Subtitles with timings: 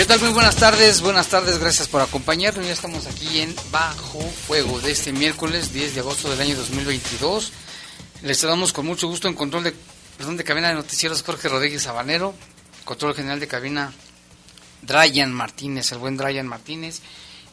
[0.00, 0.18] ¿Qué tal?
[0.20, 2.64] Muy buenas tardes, buenas tardes, gracias por acompañarnos.
[2.64, 7.52] Ya estamos aquí en Bajo Fuego de este miércoles 10 de agosto del año 2022.
[8.22, 9.74] Les saludamos con mucho gusto en control de,
[10.16, 12.32] perdón, de cabina de noticieros Jorge Rodríguez Sabanero,
[12.86, 13.92] control general de cabina
[14.80, 17.02] Dryan Martínez, el buen Dryan Martínez.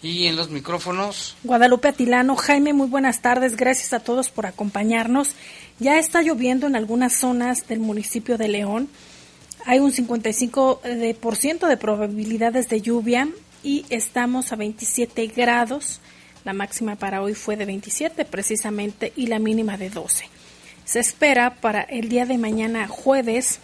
[0.02, 1.36] Y en los micrófonos.
[1.44, 3.58] Guadalupe Atilano, Jaime, muy buenas tardes.
[3.58, 5.32] Gracias a todos por acompañarnos.
[5.80, 8.90] Ya está lloviendo en algunas zonas del municipio de León.
[9.68, 13.28] Hay un 55% de, por ciento de probabilidades de lluvia
[13.64, 16.00] y estamos a 27 grados.
[16.46, 20.30] La máxima para hoy fue de 27 precisamente y la mínima de 12.
[20.86, 23.60] Se espera para el día de mañana jueves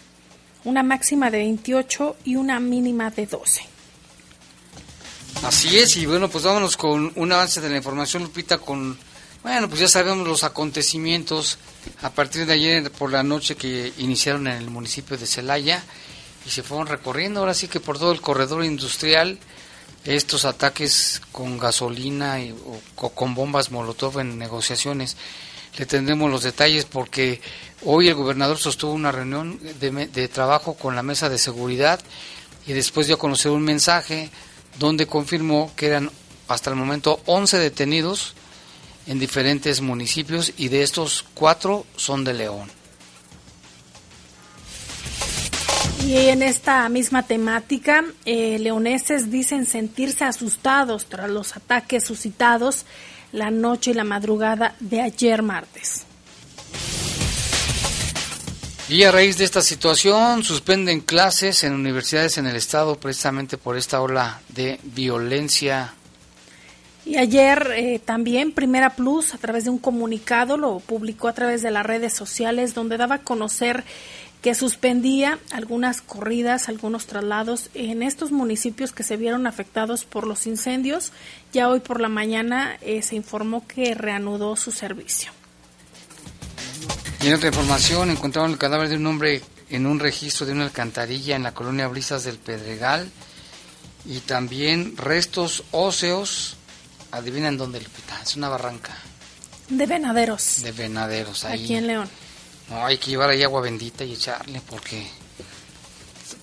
[0.64, 3.62] una máxima de 28 y una mínima de 12.
[5.42, 8.98] Así es, y bueno, pues vámonos con un avance de la información, Lupita, con,
[9.44, 11.58] bueno, pues ya sabemos los acontecimientos
[12.00, 15.84] a partir de ayer por la noche que iniciaron en el municipio de Celaya
[16.46, 19.38] y se fueron recorriendo ahora sí que por todo el corredor industrial
[20.06, 25.18] estos ataques con gasolina y, o, con bombas Molotov en negociaciones.
[25.76, 27.42] Le tendremos los detalles porque
[27.84, 32.00] hoy el gobernador sostuvo una reunión de, de trabajo con la mesa de seguridad
[32.66, 34.30] y después dio a conocer un mensaje
[34.78, 36.10] donde confirmó que eran
[36.48, 38.34] hasta el momento 11 detenidos
[39.06, 42.70] en diferentes municipios y de estos cuatro son de León.
[46.06, 52.84] Y en esta misma temática, eh, leoneses dicen sentirse asustados tras los ataques suscitados
[53.32, 56.04] la noche y la madrugada de ayer martes.
[58.88, 63.78] Y a raíz de esta situación suspenden clases en universidades en el estado precisamente por
[63.78, 65.94] esta ola de violencia.
[67.06, 71.62] Y ayer eh, también Primera Plus a través de un comunicado lo publicó a través
[71.62, 73.84] de las redes sociales donde daba a conocer
[74.40, 80.46] que suspendía algunas corridas, algunos traslados en estos municipios que se vieron afectados por los
[80.46, 81.12] incendios.
[81.52, 85.30] Ya hoy por la mañana eh, se informó que reanudó su servicio.
[87.22, 90.64] Y en otra información, encontraron el cadáver de un hombre en un registro de una
[90.64, 93.10] alcantarilla en la colonia Brisas del Pedregal
[94.04, 96.58] y también restos óseos.
[97.14, 98.92] Adivinan dónde, Lupita, es una barranca.
[99.68, 100.62] De venaderos.
[100.62, 101.62] De venaderos, ahí.
[101.62, 102.10] Aquí en León.
[102.68, 105.06] No, hay que llevar ahí agua bendita y echarle porque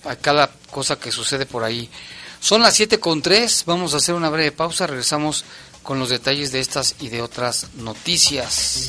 [0.04, 1.90] a cada cosa que sucede por ahí.
[2.40, 5.44] Son las 7 con 3, vamos a hacer una breve pausa, regresamos
[5.82, 8.88] con los detalles de estas y de otras noticias.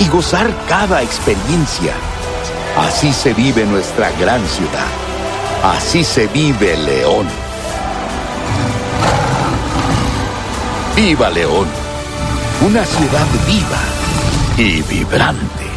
[0.00, 1.92] y gozar cada experiencia.
[2.76, 4.88] Así se vive nuestra gran ciudad.
[5.62, 7.28] Así se vive León.
[10.96, 11.68] ¡Viva León!
[12.62, 13.78] Una ciudad viva
[14.56, 15.69] y vibrante.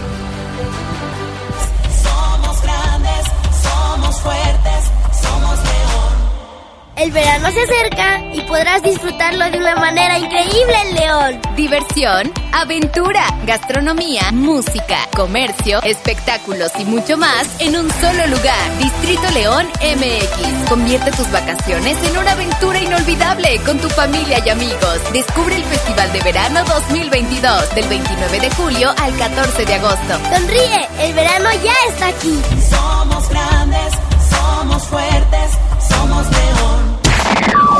[7.03, 11.41] El verano se acerca y podrás disfrutarlo de una manera increíble en León.
[11.57, 18.77] Diversión, aventura, gastronomía, música, comercio, espectáculos y mucho más en un solo lugar.
[18.79, 20.69] Distrito León MX.
[20.69, 25.01] Convierte tus vacaciones en una aventura inolvidable con tu familia y amigos.
[25.11, 30.19] Descubre el Festival de Verano 2022 del 29 de julio al 14 de agosto.
[30.33, 32.39] Sonríe, el verano ya está aquí.
[32.69, 33.94] Somos grandes,
[34.29, 35.51] somos fuertes,
[35.89, 36.93] somos León.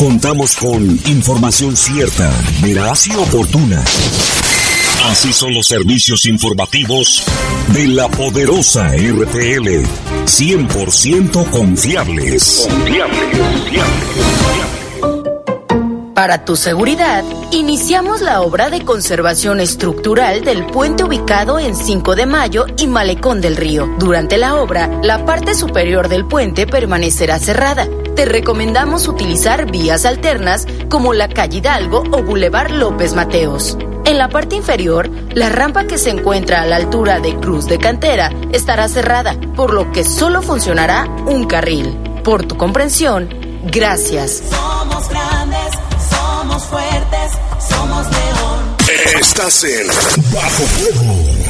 [0.00, 2.32] Contamos con información cierta,
[2.62, 3.84] veraz y oportuna.
[5.04, 7.22] Así son los servicios informativos
[7.74, 9.84] de la poderosa RTL.
[10.24, 12.66] 100% confiables.
[12.66, 14.40] Confiables, confiables.
[16.14, 22.24] Para tu seguridad, iniciamos la obra de conservación estructural del puente ubicado en 5 de
[22.24, 23.86] Mayo y Malecón del Río.
[23.98, 27.86] Durante la obra, la parte superior del puente permanecerá cerrada.
[28.20, 33.78] Te recomendamos utilizar vías alternas como la calle Hidalgo o Boulevard López Mateos.
[34.04, 37.78] En la parte inferior, la rampa que se encuentra a la altura de Cruz de
[37.78, 41.96] Cantera estará cerrada, por lo que solo funcionará un carril.
[42.22, 43.30] Por tu comprensión,
[43.64, 44.42] gracias.
[44.50, 45.70] Somos grandes,
[46.10, 47.32] somos fuertes,
[47.70, 48.76] somos león.
[49.18, 49.86] Estás en
[50.30, 51.00] Bajo Fuego.
[51.00, 51.49] Bajo fuego.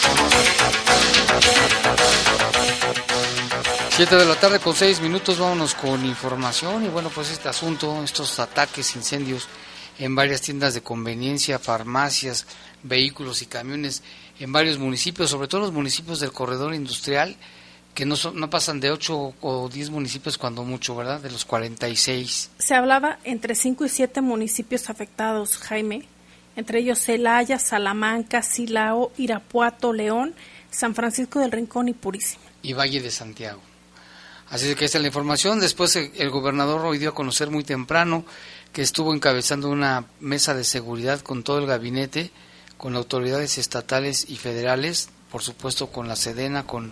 [4.01, 8.03] Siete de la tarde con seis minutos, vámonos con información y bueno, pues este asunto,
[8.03, 9.47] estos ataques, incendios
[9.99, 12.47] en varias tiendas de conveniencia, farmacias,
[12.81, 14.01] vehículos y camiones
[14.39, 17.35] en varios municipios, sobre todo los municipios del corredor industrial,
[17.93, 21.21] que no, son, no pasan de 8 o 10 municipios cuando mucho, ¿verdad?
[21.21, 22.49] De los 46.
[22.57, 26.07] Se hablaba entre 5 y 7 municipios afectados, Jaime,
[26.55, 30.33] entre ellos Celaya, Salamanca, Silao, Irapuato, León,
[30.71, 32.41] San Francisco del Rincón y Purísima.
[32.63, 33.61] Y Valle de Santiago.
[34.51, 35.61] Así que esta es la información.
[35.61, 38.25] Después eh, el gobernador hoy dio a conocer muy temprano
[38.73, 42.31] que estuvo encabezando una mesa de seguridad con todo el gabinete,
[42.77, 46.91] con autoridades estatales y federales, por supuesto con la Sedena, con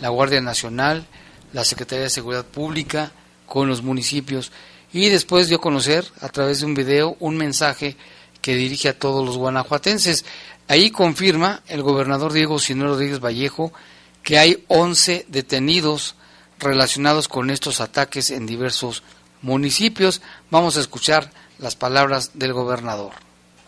[0.00, 1.06] la Guardia Nacional,
[1.52, 3.12] la Secretaría de Seguridad Pública,
[3.46, 4.50] con los municipios.
[4.92, 7.96] Y después dio a conocer a través de un video un mensaje
[8.42, 10.24] que dirige a todos los guanajuatenses.
[10.66, 13.72] Ahí confirma el gobernador Diego Sinero Rodríguez Vallejo
[14.24, 16.16] que hay 11 detenidos
[16.58, 19.02] relacionados con estos ataques en diversos
[19.42, 20.22] municipios.
[20.50, 23.12] Vamos a escuchar las palabras del gobernador.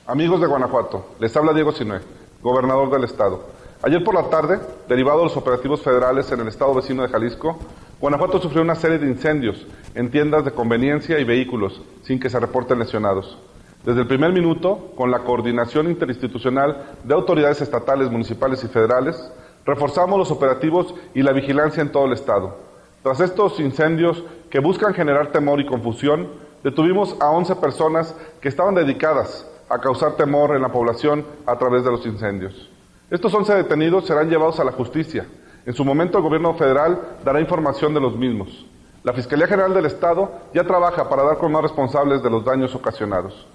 [0.06, 2.00] Amigos de Guanajuato, les habla Diego Sinue,
[2.42, 3.50] gobernador del estado.
[3.82, 4.58] Ayer por la tarde,
[4.88, 7.58] derivado de los operativos federales en el estado vecino de Jalisco,
[8.00, 12.40] Guanajuato sufrió una serie de incendios en tiendas de conveniencia y vehículos, sin que se
[12.40, 13.38] reporten lesionados.
[13.84, 19.16] Desde el primer minuto, con la coordinación interinstitucional de autoridades estatales, municipales y federales,
[19.64, 22.67] reforzamos los operativos y la vigilancia en todo el estado.
[23.08, 26.28] Tras estos incendios que buscan generar temor y confusión,
[26.62, 31.84] detuvimos a 11 personas que estaban dedicadas a causar temor en la población a través
[31.84, 32.68] de los incendios.
[33.10, 35.26] Estos 11 detenidos serán llevados a la justicia.
[35.64, 38.66] En su momento el gobierno federal dará información de los mismos.
[39.04, 42.74] La Fiscalía General del Estado ya trabaja para dar con más responsables de los daños
[42.74, 43.46] ocasionados.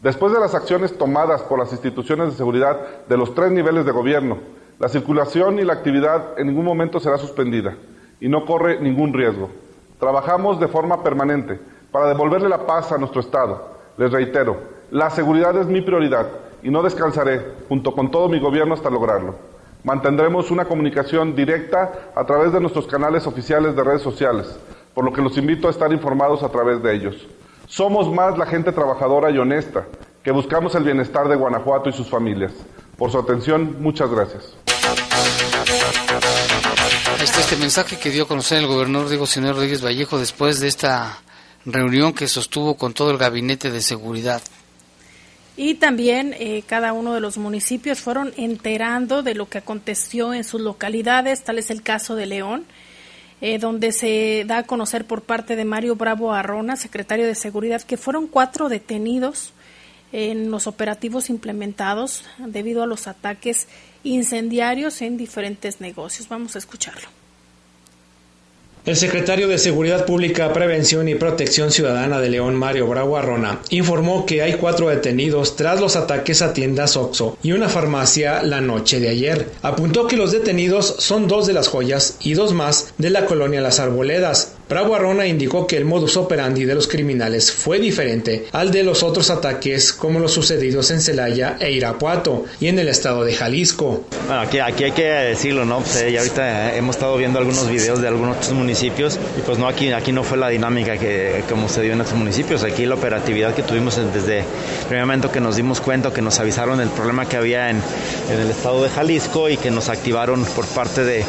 [0.00, 3.92] Después de las acciones tomadas por las instituciones de seguridad de los tres niveles de
[3.92, 4.38] gobierno,
[4.78, 7.76] la circulación y la actividad en ningún momento será suspendida
[8.22, 9.50] y no corre ningún riesgo.
[9.98, 11.58] Trabajamos de forma permanente
[11.90, 13.72] para devolverle la paz a nuestro Estado.
[13.96, 14.58] Les reitero,
[14.92, 16.28] la seguridad es mi prioridad
[16.62, 19.34] y no descansaré junto con todo mi gobierno hasta lograrlo.
[19.82, 24.56] Mantendremos una comunicación directa a través de nuestros canales oficiales de redes sociales,
[24.94, 27.26] por lo que los invito a estar informados a través de ellos.
[27.66, 29.86] Somos más la gente trabajadora y honesta
[30.22, 32.52] que buscamos el bienestar de Guanajuato y sus familias.
[32.96, 34.56] Por su atención, muchas gracias.
[37.58, 41.20] Mensaje que dio a conocer el gobernador Diego Sinero Rodríguez Vallejo después de esta
[41.66, 44.42] reunión que sostuvo con todo el gabinete de seguridad.
[45.56, 50.44] Y también eh, cada uno de los municipios fueron enterando de lo que aconteció en
[50.44, 52.64] sus localidades, tal es el caso de León,
[53.40, 57.82] eh, donde se da a conocer por parte de Mario Bravo Arrona, secretario de Seguridad,
[57.82, 59.52] que fueron cuatro detenidos
[60.12, 63.68] en los operativos implementados debido a los ataques
[64.04, 66.28] incendiarios en diferentes negocios.
[66.28, 67.21] Vamos a escucharlo.
[68.84, 74.26] El secretario de Seguridad Pública, Prevención y Protección Ciudadana de León, Mario Bravo Arrona, informó
[74.26, 78.98] que hay cuatro detenidos tras los ataques a tiendas Oxo y una farmacia la noche
[78.98, 79.50] de ayer.
[79.62, 83.60] Apuntó que los detenidos son dos de las joyas y dos más de la colonia
[83.60, 84.54] Las Arboledas.
[84.72, 89.02] Bravo Arrona indicó que el modus operandi de los criminales fue diferente al de los
[89.02, 94.06] otros ataques como los sucedidos en Celaya e Irapuato y en el estado de Jalisco.
[94.26, 95.80] Bueno, aquí, aquí hay que decirlo, ¿no?
[95.80, 99.58] Pues, eh, ya ahorita hemos estado viendo algunos videos de algunos otros municipios y pues
[99.58, 102.64] no, aquí, aquí no fue la dinámica que como se dio en estos municipios.
[102.64, 104.44] Aquí la operatividad que tuvimos desde el
[104.88, 108.40] primer momento que nos dimos cuenta, que nos avisaron del problema que había en, en
[108.40, 111.26] el estado de Jalisco y que nos activaron por parte de,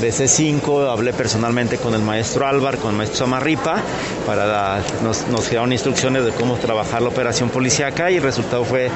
[0.00, 0.90] de C5.
[0.90, 3.82] Hablé personalmente con el maestro Álvaro, con el maestro Samarripa,
[4.26, 8.90] para nos, nos dieron instrucciones de cómo trabajar la operación policíaca y el resultado fue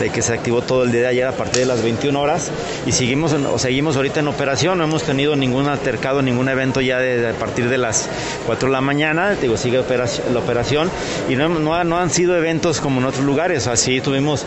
[0.00, 2.50] de que se activó todo el día de ayer a partir de las 21 horas
[2.86, 6.98] y seguimos, o seguimos ahorita en operación, no hemos tenido ningún altercado, ningún evento ya
[6.98, 8.08] de, a partir de las
[8.46, 10.90] 4 de la mañana, digo, sigue la operación
[11.28, 14.44] y no, no, no, han sido eventos como en otros lugares, así tuvimos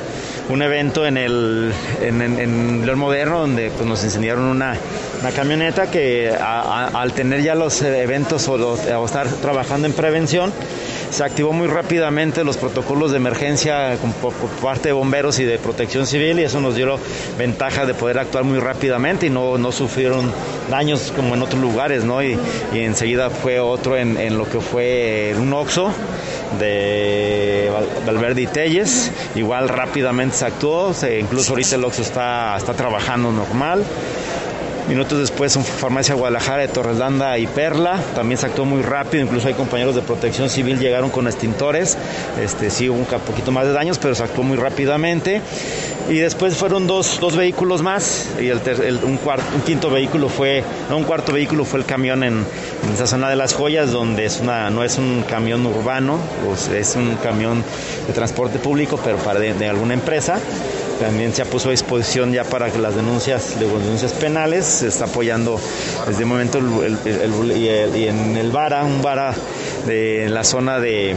[0.50, 4.76] un evento en el en, León Moderno donde pues, nos incendiaron una,
[5.22, 10.52] una camioneta que a, al tener ya los eventos o, o estar trabajando en prevención
[11.12, 16.06] se activó muy rápidamente los protocolos de emergencia por, parte de bomberos y de protección
[16.06, 17.00] civil y eso nos dio
[17.38, 20.32] ventaja de poder actuar muy rápidamente y no, no sufrieron
[20.70, 22.22] daños como en otros lugares, ¿no?
[22.24, 22.38] Y,
[22.74, 25.92] enseguida fue otro en, lo que fue un Oxxo
[26.60, 27.72] de
[28.06, 33.32] Valverde y Telles, igual rápidamente se actuó, se, incluso ahorita el Oxxo está, está trabajando
[33.32, 33.84] normal.
[34.90, 39.48] Minutos después, en Farmacia Guadalajara de Torreslanda y Perla, también se actuó muy rápido, incluso
[39.48, 41.96] hay compañeros de protección civil llegaron con extintores,
[42.42, 45.44] este, sí hubo un poquito más de daños, pero se actuó muy rápidamente.
[46.10, 48.60] Y después fueron dos, dos vehículos más, y el,
[49.04, 52.44] un, cuarto, quinto vehículo fue, un cuarto vehículo fue el camión en,
[52.92, 56.96] esa zona de las joyas, donde es una, no es un camión urbano, pues es
[56.96, 57.64] un camión
[58.08, 60.40] de transporte público, pero para de alguna empresa
[61.00, 65.60] también se puso a disposición ya para las denuncias, las denuncias penales, se está apoyando
[66.08, 69.34] desde el momento y, en el Vara, un Vara
[69.88, 71.16] de en la zona de,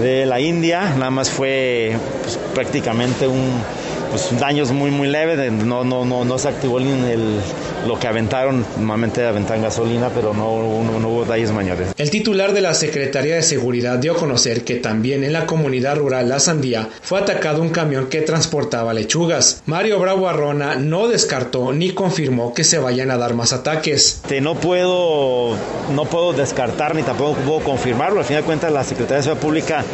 [0.00, 3.62] de la India, nada más fue pues, prácticamente un
[4.10, 7.40] pues, daños muy muy leves, no, no, no, no se activó el,
[7.86, 11.88] lo que aventaron, normalmente aventan gasolina, pero no, no, no, hubo daños mayores.
[11.96, 15.96] El titular de la Secretaría de Seguridad dio a conocer que también en la comunidad
[15.96, 19.62] rural La Sandía fue atacado un camión que transportaba lechugas.
[19.66, 24.22] Mario Bravo Arrona no descartó ni confirmó que se vayan a dar más ataques.
[24.40, 25.56] No puedo,
[25.94, 29.42] no puedo descartar ni tampoco puedo confirmarlo, al fin de cuentas la Secretaría de Seguridad
[29.42, 29.84] Pública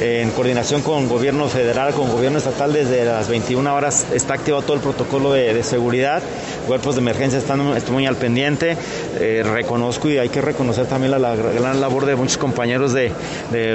[0.00, 4.76] en coordinación con gobierno federal, con gobierno estatal, desde las 21 horas está activado todo
[4.76, 6.22] el protocolo de, de seguridad,
[6.66, 8.76] cuerpos de emergencia están, están muy al pendiente,
[9.20, 13.12] eh, reconozco y hay que reconocer también la, gran labor de muchos compañeros de,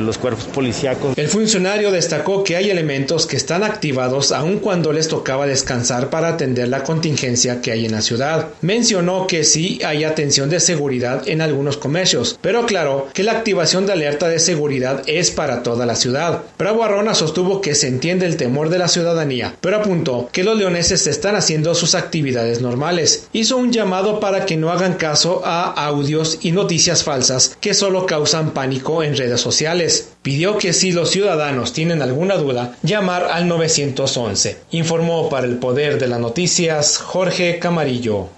[0.02, 1.18] los cuerpos policíacos.
[1.18, 6.30] El funcionario destacó que hay elementos que están activados aun cuando les tocaba descansar para
[6.30, 8.50] atender la contingencia que hay en la ciudad.
[8.62, 13.86] Mencionó que sí hay atención de seguridad en algunos comercios, pero aclaró que la activación
[13.86, 16.44] de alerta de seguridad es para toda la ciudad.
[16.58, 20.58] Bravo Arrona sostuvo que se entiende el temor de la ciudadanía, pero apuntó que los
[20.58, 23.28] leoneses están haciendo sus actividades normales.
[23.44, 28.06] Hizo un llamado para que no hagan caso a audios y noticias falsas que solo
[28.06, 30.14] causan pánico en redes sociales.
[30.22, 34.62] Pidió que si los ciudadanos tienen alguna duda, llamar al 911.
[34.72, 38.30] Informó para el Poder de las Noticias Jorge Camarillo.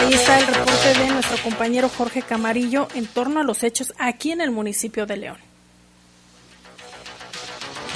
[0.00, 4.32] Ahí está el reporte de nuestro compañero Jorge Camarillo en torno a los hechos aquí
[4.32, 5.38] en el municipio de León.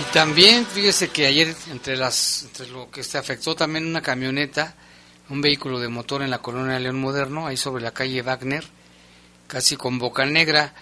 [0.00, 4.76] Y también, fíjese que ayer, entre, las, entre lo que se afectó también una camioneta,
[5.30, 8.64] un vehículo de motor en la colonia León Moderno, ahí sobre la calle Wagner,
[9.46, 10.74] casi con boca negra.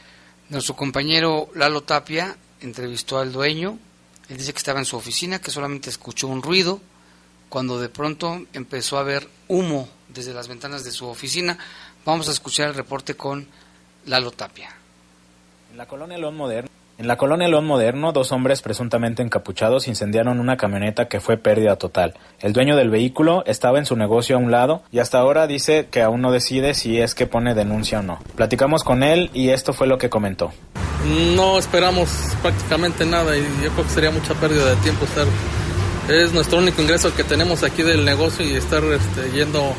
[0.48, 3.78] Nuestro compañero Lalo Tapia entrevistó al dueño.
[4.28, 6.80] Él dice que estaba en su oficina, que solamente escuchó un ruido,
[7.48, 11.58] cuando de pronto empezó a ver humo desde las ventanas de su oficina.
[12.04, 13.46] Vamos a escuchar el reporte con
[14.06, 14.74] Lalo Tapia.
[15.70, 20.38] En la colonia León Moderno en la colonia León Moderno, dos hombres presuntamente encapuchados incendiaron
[20.38, 22.14] una camioneta que fue pérdida total.
[22.38, 25.88] El dueño del vehículo estaba en su negocio a un lado y hasta ahora dice
[25.90, 28.20] que aún no decide si es que pone denuncia o no.
[28.36, 30.52] Platicamos con él y esto fue lo que comentó.
[31.34, 32.08] No esperamos
[32.40, 35.26] prácticamente nada y yo creo que sería mucha pérdida de tiempo estar.
[36.08, 39.74] Es nuestro único ingreso que tenemos aquí del negocio y estar este, yendo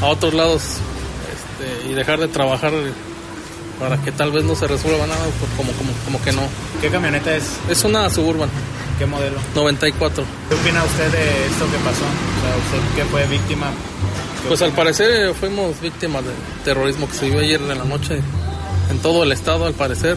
[0.00, 0.78] a otros lados
[1.30, 2.72] este, y dejar de trabajar
[3.78, 6.42] para que tal vez no se resuelva nada, pues como, como, como que no.
[6.80, 7.44] ¿Qué camioneta es?
[7.68, 8.48] Es una Suburban.
[8.98, 9.38] ¿Qué modelo?
[9.54, 10.24] 94.
[10.48, 12.04] ¿Qué opina usted de esto que pasó?
[12.04, 13.70] O sea, ¿usted que fue víctima?
[14.46, 18.20] Pues al parecer fuimos víctimas del terrorismo que se vio ayer en la noche
[18.90, 20.16] en todo el estado, al parecer.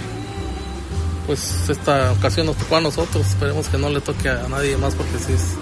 [1.26, 4.96] Pues esta ocasión nos tocó a nosotros, esperemos que no le toque a nadie más
[4.96, 5.56] porque sí es,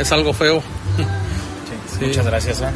[0.00, 0.62] es algo feo.
[1.98, 2.60] Sí, Muchas gracias.
[2.60, 2.70] ¿eh?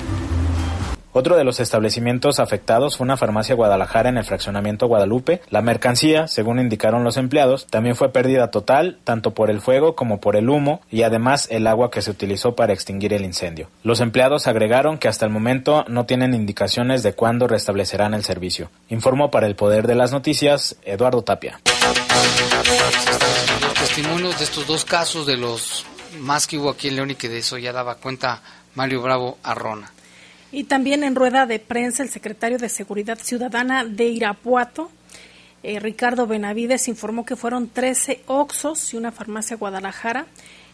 [1.19, 5.41] Otro de los establecimientos afectados fue una farmacia Guadalajara en el fraccionamiento Guadalupe.
[5.49, 10.21] La mercancía, según indicaron los empleados, también fue pérdida total, tanto por el fuego como
[10.21, 13.71] por el humo y además el agua que se utilizó para extinguir el incendio.
[13.83, 18.69] Los empleados agregaron que hasta el momento no tienen indicaciones de cuándo restablecerán el servicio.
[18.91, 21.59] Informó para el Poder de las Noticias Eduardo Tapia.
[23.63, 25.87] Los testimonios de estos dos casos, de los
[26.21, 28.43] más que hubo aquí en León y que de eso ya daba cuenta
[28.75, 29.96] Mario Bravo Arrona.
[30.53, 34.91] Y también en rueda de prensa, el secretario de Seguridad Ciudadana de Irapuato,
[35.63, 40.27] eh, Ricardo Benavides, informó que fueron 13 Oxos y una farmacia Guadalajara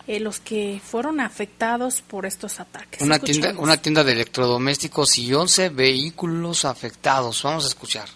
[0.08, 3.00] eh, los que fueron afectados por estos ataques.
[3.02, 7.40] Una tienda, una tienda de electrodomésticos y 11 vehículos afectados.
[7.44, 8.08] Vamos a escuchar.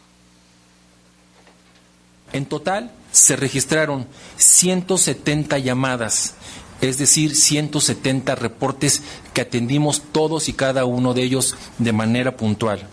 [2.33, 6.35] En total se registraron 170 llamadas
[6.80, 9.02] es decir, 170 reportes
[9.33, 12.87] que atendimos todos y cada uno de ellos de manera puntual.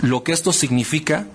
[0.00, 1.26] Lo que esto significa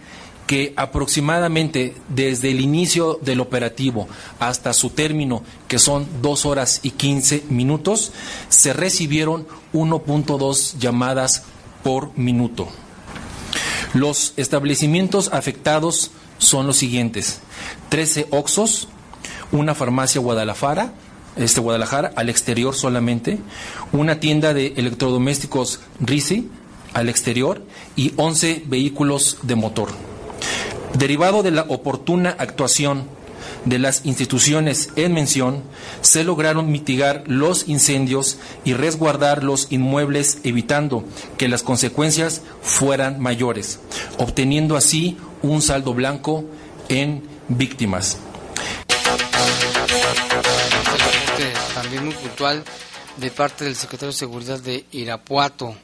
[0.48, 4.08] que aproximadamente desde el inicio del operativo
[4.40, 8.12] hasta su término, que son dos horas y 15 minutos,
[8.50, 11.44] se recibieron 1.2 llamadas
[11.84, 12.68] por minuto.
[13.94, 17.40] Los establecimientos afectados son los siguientes:
[17.90, 18.88] 13 Oxos,
[19.52, 20.94] una farmacia Guadalajara,
[21.36, 23.40] este Guadalajara, al exterior solamente,
[23.92, 26.50] una tienda de electrodomésticos RISI
[26.94, 27.64] al exterior
[27.96, 29.90] y 11 vehículos de motor.
[30.98, 33.06] Derivado de la oportuna actuación
[33.66, 35.64] de las instituciones en mención,
[36.02, 41.04] se lograron mitigar los incendios y resguardar los inmuebles evitando
[41.38, 43.80] que las consecuencias fueran mayores,
[44.18, 46.46] obteniendo así un saldo blanco
[46.90, 48.18] en víctimas.
[53.18, 55.76] De parte del secretario de Seguridad de Irapuato.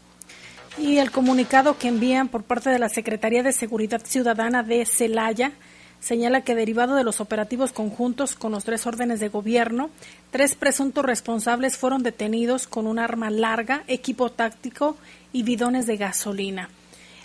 [0.77, 5.51] Y el comunicado que envían por parte de la Secretaría de Seguridad Ciudadana de Celaya
[5.99, 9.89] señala que derivado de los operativos conjuntos con los tres órdenes de gobierno,
[10.31, 14.97] tres presuntos responsables fueron detenidos con un arma larga, equipo táctico
[15.33, 16.69] y bidones de gasolina.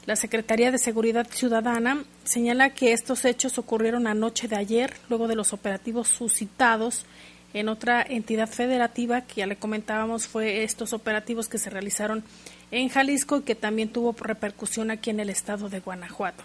[0.06, 5.36] La Secretaría de Seguridad Ciudadana señala que estos hechos ocurrieron anoche de ayer, luego de
[5.36, 7.06] los operativos suscitados
[7.54, 12.24] en otra entidad federativa que ya le comentábamos fue estos operativos que se realizaron
[12.70, 16.44] en Jalisco y que también tuvo repercusión aquí en el estado de Guanajuato.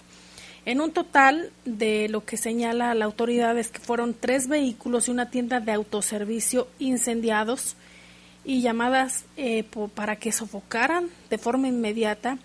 [0.66, 5.12] En un total de lo que señala la autoridad es que fueron tres vehículos y
[5.12, 7.76] una tienda de autoservicio incendiados
[8.46, 9.64] y llamadas eh,
[9.96, 12.38] para que sofocaran de forma inmediata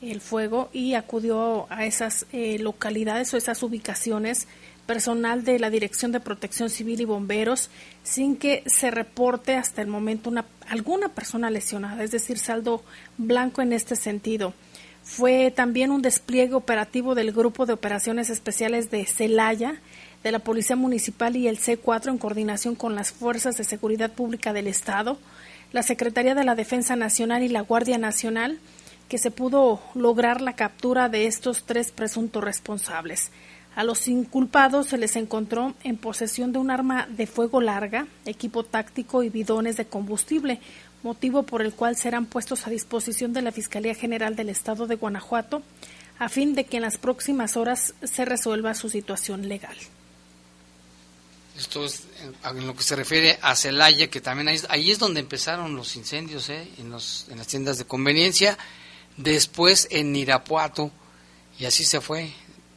[0.00, 4.48] el fuego y acudió a esas eh, localidades o esas ubicaciones
[4.92, 7.70] personal de la Dirección de Protección Civil y Bomberos
[8.02, 12.82] sin que se reporte hasta el momento una, alguna persona lesionada, es decir, saldo
[13.16, 14.52] blanco en este sentido.
[15.02, 19.80] Fue también un despliegue operativo del Grupo de Operaciones Especiales de Celaya,
[20.22, 24.52] de la Policía Municipal y el C4 en coordinación con las Fuerzas de Seguridad Pública
[24.52, 25.16] del Estado,
[25.72, 28.58] la Secretaría de la Defensa Nacional y la Guardia Nacional,
[29.08, 33.30] que se pudo lograr la captura de estos tres presuntos responsables.
[33.74, 38.64] A los inculpados se les encontró en posesión de un arma de fuego larga, equipo
[38.64, 40.60] táctico y bidones de combustible,
[41.02, 44.96] motivo por el cual serán puestos a disposición de la Fiscalía General del Estado de
[44.96, 45.62] Guanajuato
[46.18, 49.76] a fin de que en las próximas horas se resuelva su situación legal.
[51.58, 52.04] Esto es
[52.44, 56.48] en lo que se refiere a Celaya, que también ahí, es donde empezaron los incendios,
[56.48, 56.68] ¿eh?
[56.78, 58.56] en, los, en las tiendas de conveniencia,
[59.16, 60.92] después en Irapuato,
[61.58, 62.32] y así se fue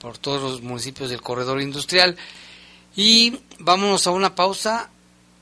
[0.06, 2.16] por todos los municipios del corredor industrial.
[2.96, 4.92] Y vámonos a una pausa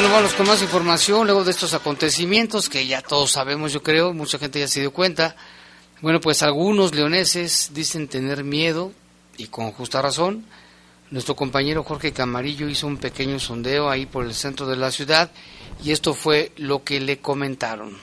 [0.00, 4.14] Bueno, vamos con más información luego de estos acontecimientos que ya todos sabemos, yo creo,
[4.14, 5.36] mucha gente ya se dio cuenta.
[6.00, 8.92] Bueno, pues algunos leoneses dicen tener miedo
[9.36, 10.46] y con justa razón.
[11.10, 15.30] Nuestro compañero Jorge Camarillo hizo un pequeño sondeo ahí por el centro de la ciudad
[15.84, 17.98] y esto fue lo que le comentaron.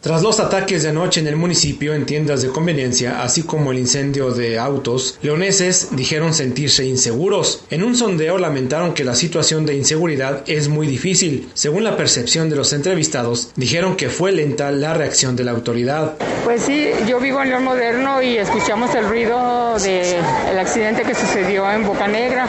[0.00, 3.78] Tras los ataques de anoche en el municipio en tiendas de conveniencia, así como el
[3.78, 7.64] incendio de autos, leoneses dijeron sentirse inseguros.
[7.68, 11.50] En un sondeo lamentaron que la situación de inseguridad es muy difícil.
[11.52, 16.14] Según la percepción de los entrevistados, dijeron que fue lenta la reacción de la autoridad.
[16.44, 21.70] Pues sí, yo vivo en León Moderno y escuchamos el ruido del accidente que sucedió
[21.70, 22.46] en Boca Negra.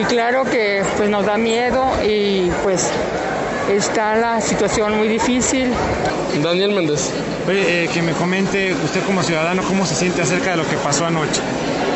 [0.00, 2.88] Y claro que pues nos da miedo y pues
[3.76, 5.72] está la situación muy difícil.
[6.42, 7.10] Daniel Méndez.
[7.48, 11.06] Eh, que me comente usted como ciudadano cómo se siente acerca de lo que pasó
[11.06, 11.40] anoche.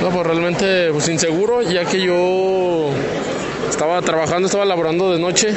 [0.00, 2.90] No, pues realmente pues inseguro, ya que yo
[3.68, 5.54] estaba trabajando, estaba laborando de noche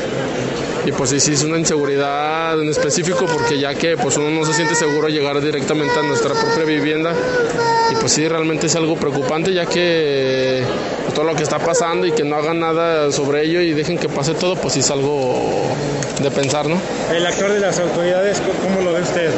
[0.85, 4.45] y pues sí, sí es una inseguridad en específico porque ya que pues uno no
[4.45, 7.13] se siente seguro llegar directamente a nuestra propia vivienda
[7.91, 10.63] y pues sí realmente es algo preocupante ya que
[11.13, 14.09] todo lo que está pasando y que no hagan nada sobre ello y dejen que
[14.09, 15.63] pase todo pues sí es algo
[16.21, 16.77] de pensar, ¿no?
[17.13, 19.31] El actor de las autoridades, ¿cómo lo ve usted?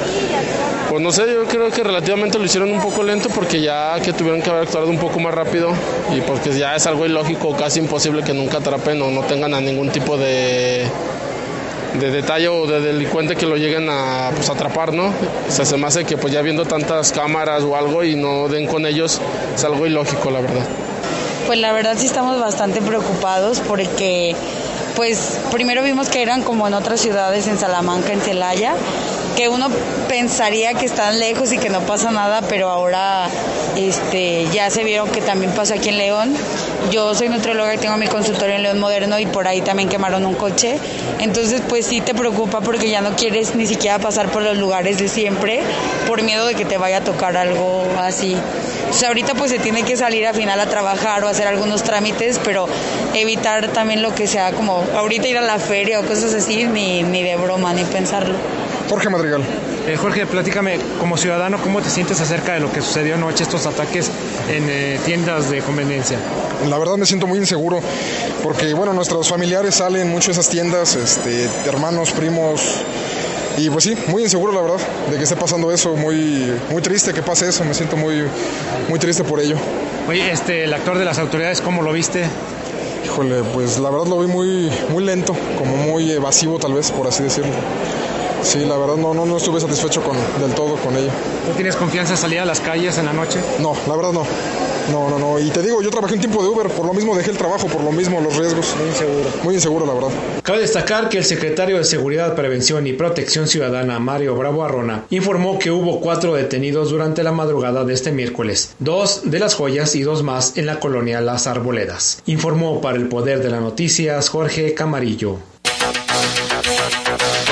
[0.89, 4.13] Pues no sé, yo creo que relativamente lo hicieron un poco lento porque ya que
[4.13, 5.71] tuvieron que haber actuado un poco más rápido
[6.15, 9.62] y porque ya es algo ilógico, casi imposible que nunca atrapen o no tengan a
[9.62, 10.88] ningún tipo de
[11.93, 15.08] de detalle o de delincuente que lo lleguen a pues, atrapar, ¿no?
[15.08, 18.47] O sea, se me hace que pues ya viendo tantas cámaras o algo y no
[18.47, 19.19] den con ellos,
[19.55, 20.65] es algo ilógico, la verdad.
[21.49, 24.35] Pues la verdad sí estamos bastante preocupados porque
[24.95, 28.75] pues primero vimos que eran como en otras ciudades, en Salamanca, en Celaya,
[29.35, 29.69] que uno
[30.07, 33.29] pensaría que están lejos y que no pasa nada, pero ahora
[33.75, 36.35] este, ya se vieron que también pasa aquí en León.
[36.91, 40.27] Yo soy nutrióloga y tengo mi consultorio en León Moderno y por ahí también quemaron
[40.27, 40.77] un coche.
[41.17, 44.99] Entonces, pues sí te preocupa porque ya no quieres ni siquiera pasar por los lugares
[44.99, 45.62] de siempre
[46.05, 48.38] por miedo de que te vaya a tocar algo así.
[48.89, 52.39] Entonces, ahorita pues se tiene que salir al final a trabajar o hacer algunos trámites,
[52.43, 52.67] pero
[53.13, 57.04] evitar también lo que sea como ahorita ir a la feria o cosas así, ni,
[57.04, 58.34] ni de broma, ni pensarlo.
[58.89, 59.43] Jorge Madrigal.
[59.88, 63.67] Eh, Jorge, platícame, como ciudadano, ¿cómo te sientes acerca de lo que sucedió anoche, estos
[63.67, 64.10] ataques
[64.49, 66.17] en eh, tiendas de conveniencia?
[66.67, 67.80] La verdad me siento muy inseguro,
[68.41, 72.82] porque bueno, nuestros familiares salen mucho de esas tiendas, este, hermanos, primos,
[73.60, 74.78] Y pues sí, muy inseguro la verdad
[75.12, 78.24] de que esté pasando eso, muy, muy triste que pase eso, me siento muy,
[78.88, 79.58] muy triste por ello.
[80.08, 82.24] Oye, este, el actor de las autoridades, ¿cómo lo viste?
[83.04, 87.06] Híjole, pues la verdad lo vi muy, muy lento, como muy evasivo tal vez, por
[87.08, 87.52] así decirlo.
[88.43, 91.12] Sí, la verdad no, no, no estuve satisfecho con, del todo con ella.
[91.45, 93.41] ¿No tienes confianza en salir a las calles en la noche?
[93.60, 94.24] No, la verdad no.
[94.91, 95.39] No, no, no.
[95.39, 97.67] Y te digo, yo trabajé un tiempo de Uber, por lo mismo dejé el trabajo,
[97.67, 98.75] por lo mismo los riesgos.
[98.78, 99.30] Muy inseguro.
[99.43, 100.10] Muy inseguro, la verdad.
[100.43, 105.60] Cabe destacar que el secretario de Seguridad, Prevención y Protección Ciudadana, Mario Bravo Arrona, informó
[105.60, 110.02] que hubo cuatro detenidos durante la madrugada de este miércoles, dos de las joyas y
[110.02, 112.21] dos más en la colonia Las Arboledas.
[112.25, 115.38] Informó para el Poder de las Noticias Jorge Camarillo.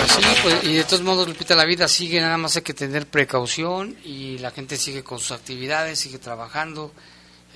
[0.08, 2.74] Pues sí, pues, y de todos modos, Lupita, la vida sigue, nada más hay que
[2.74, 6.92] tener precaución y la gente sigue con sus actividades, sigue trabajando.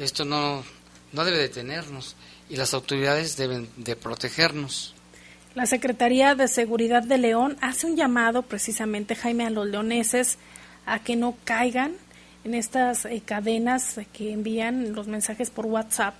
[0.02, 0.64] Esto no,
[1.14, 2.16] no debe detenernos
[2.50, 4.96] y las autoridades deben de protegernos.
[5.54, 10.38] La Secretaría de Seguridad de León hace un llamado precisamente, Jaime, a los leoneses
[10.86, 11.94] a que no caigan
[12.44, 16.16] en estas eh, cadenas que envían los mensajes por WhatsApp.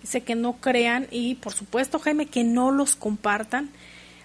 [0.00, 3.68] Dice que no crean y, por supuesto, Jaime, que no los compartan.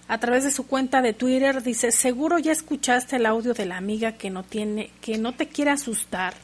[0.06, 3.76] A través de su cuenta de Twitter dice, seguro ya escuchaste el audio de la
[3.76, 6.34] amiga que no tiene, que no te quiere asustar.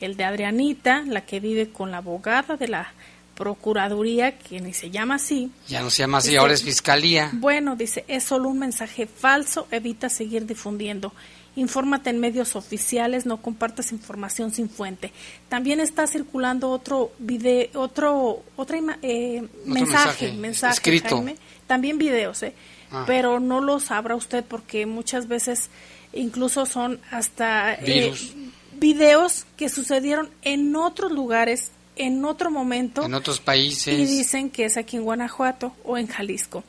[0.00, 2.92] El de Adrianita, la que vive con la abogada de la
[3.34, 5.50] Procuraduría, que ni se llama así.
[5.66, 7.30] Ya no se llama así, ahora es Fiscalía.
[7.32, 11.12] Bueno, dice, es solo un mensaje falso, evita seguir difundiendo.
[11.56, 15.12] Infórmate en medios oficiales, no compartas información sin fuente.
[15.48, 21.16] También está circulando otro video, otro, otra eh, mensaje, mensaje, escrito.
[21.16, 21.36] Jaime.
[21.66, 22.54] También videos, ¿eh?
[22.94, 23.04] Ah.
[23.06, 25.70] pero no los abra usted porque muchas veces
[26.12, 28.34] incluso son hasta eh, Virus.
[28.78, 33.04] Videos que sucedieron en otros lugares, en otro momento.
[33.04, 33.98] En otros países.
[33.98, 36.64] Y dicen que es aquí en Guanajuato o en Jalisco.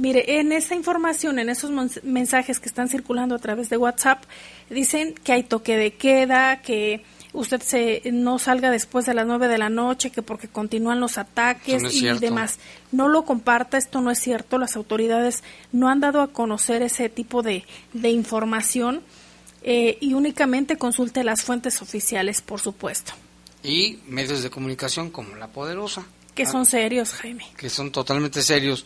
[0.00, 1.70] Mire, en esa información, en esos
[2.02, 4.22] mensajes que están circulando a través de WhatsApp,
[4.70, 7.02] dicen que hay toque de queda, que
[7.34, 11.18] usted se no salga después de las nueve de la noche, que porque continúan los
[11.18, 12.20] ataques no y cierto.
[12.20, 12.58] demás.
[12.92, 14.56] No lo comparta, esto no es cierto.
[14.56, 19.02] Las autoridades no han dado a conocer ese tipo de, de información
[19.62, 23.12] eh, y únicamente consulte las fuentes oficiales, por supuesto,
[23.62, 26.04] Y medios de comunicación como La Poderosa.
[26.34, 27.46] que Ah, son serios, Jaime.
[27.56, 28.84] que son totalmente serios.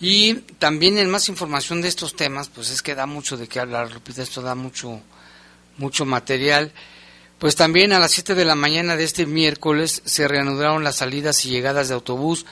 [0.00, 3.60] Y también en más información de estos temas, pues es que da mucho de qué
[3.60, 5.00] hablar, Lupita, esto da mucho,
[5.76, 6.72] mucho material.
[7.38, 11.44] Pues también a las 7 de la mañana de este miércoles se reanudaron las salidas
[11.44, 12.46] y llegadas de autobús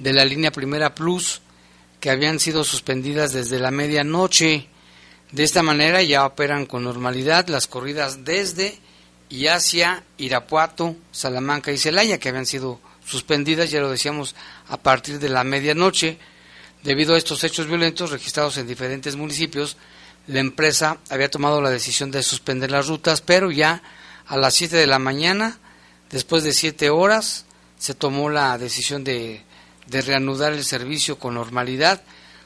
[0.00, 1.40] de la línea Primera Plus,
[2.00, 4.68] que habían sido suspendidas desde la medianoche.
[5.32, 8.78] De esta manera ya operan con normalidad las corridas desde
[9.30, 14.34] y hacia Irapuato, Salamanca y Celaya, que habían sido suspendidas, ya lo decíamos,
[14.68, 16.18] a partir de la medianoche.
[16.82, 19.78] Debido a estos hechos violentos registrados en diferentes municipios,
[20.26, 23.82] la empresa había tomado la decisión de suspender las rutas, pero ya
[24.26, 25.58] a las 7 de la mañana,
[26.10, 27.46] después de 7 horas,
[27.78, 29.42] se tomó la decisión de,
[29.86, 32.02] de reanudar el servicio con normalidad.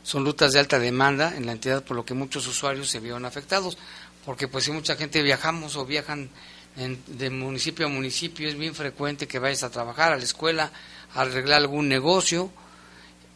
[0.07, 3.25] Son rutas de alta demanda en la entidad, por lo que muchos usuarios se vieron
[3.25, 3.77] afectados,
[4.25, 6.31] porque pues si mucha gente viajamos o viajan
[6.77, 10.71] en- de municipio a municipio, es bien frecuente que vayas a trabajar, a la escuela,
[11.13, 12.53] a arreglar algún negocio,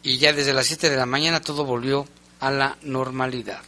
[0.01, 2.07] y ya desde las 7 de la mañana todo volvió
[2.39, 3.59] a la normalidad.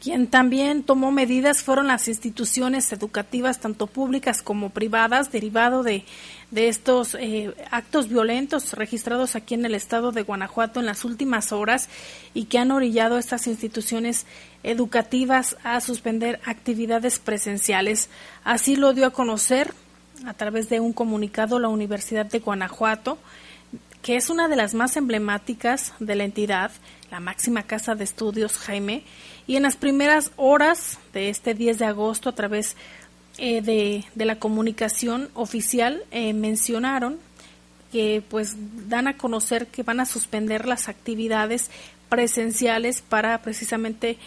[0.00, 6.04] Quien también tomó medidas fueron las instituciones educativas, tanto públicas como privadas, derivado de,
[6.50, 11.52] de estos eh, actos violentos registrados aquí en el estado de Guanajuato en las últimas
[11.52, 11.88] horas
[12.32, 14.24] y que han orillado a estas instituciones
[14.62, 18.08] educativas a suspender actividades presenciales.
[18.44, 19.74] Así lo dio a conocer
[20.26, 23.18] a través de un comunicado la Universidad de Guanajuato,
[24.02, 26.70] que es una de las más emblemáticas de la entidad,
[27.10, 29.02] la máxima casa de estudios Jaime,
[29.46, 32.76] y en las primeras horas de este 10 de agosto a través
[33.38, 37.18] eh, de, de la comunicación oficial eh, mencionaron
[37.92, 38.56] que pues
[38.88, 41.70] dan a conocer que van a suspender las actividades
[42.08, 44.18] presenciales para precisamente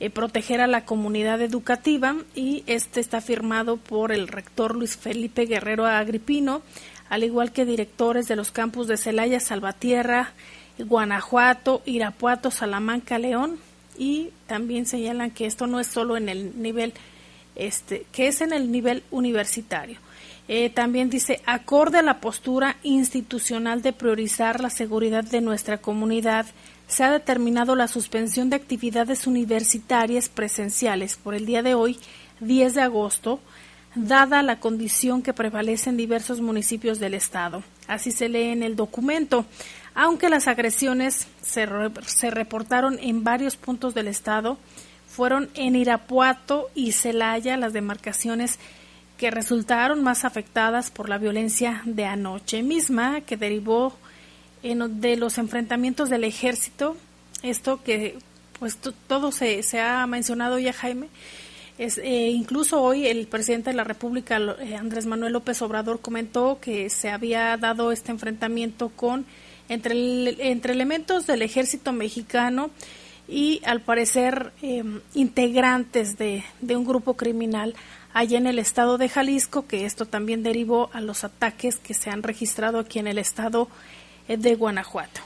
[0.00, 5.46] eh, proteger a la comunidad educativa y este está firmado por el rector Luis Felipe
[5.46, 6.62] Guerrero Agripino,
[7.08, 10.32] al igual que directores de los campus de Celaya, Salvatierra,
[10.78, 13.58] Guanajuato, Irapuato, Salamanca, León
[13.96, 16.92] y también señalan que esto no es solo en el nivel
[17.56, 19.98] este que es en el nivel universitario.
[20.46, 26.44] Eh, también dice, acorde a la postura institucional de priorizar la seguridad de nuestra comunidad,
[26.86, 31.98] se ha determinado la suspensión de actividades universitarias presenciales por el día de hoy,
[32.40, 33.40] 10 de agosto,
[33.94, 37.62] dada la condición que prevalece en diversos municipios del Estado.
[37.86, 39.46] Así se lee en el documento.
[39.94, 44.58] Aunque las agresiones se, re- se reportaron en varios puntos del Estado,
[45.14, 48.58] fueron en Irapuato y Celaya las demarcaciones
[49.16, 53.96] que resultaron más afectadas por la violencia de anoche misma que derivó
[54.64, 56.96] en, de los enfrentamientos del ejército.
[57.44, 58.18] Esto que
[58.58, 61.06] pues todo se, se ha mencionado ya Jaime
[61.78, 66.58] es, eh, incluso hoy el presidente de la República, eh, Andrés Manuel López Obrador, comentó
[66.60, 69.26] que se había dado este enfrentamiento con
[69.68, 72.70] entre, entre elementos del ejército mexicano
[73.28, 77.74] y al parecer em, integrantes de, de un grupo criminal
[78.12, 82.10] allá en el estado de Jalisco, que esto también derivó a los ataques que se
[82.10, 83.68] han registrado aquí en el estado
[84.28, 85.20] eh, de Guanajuato.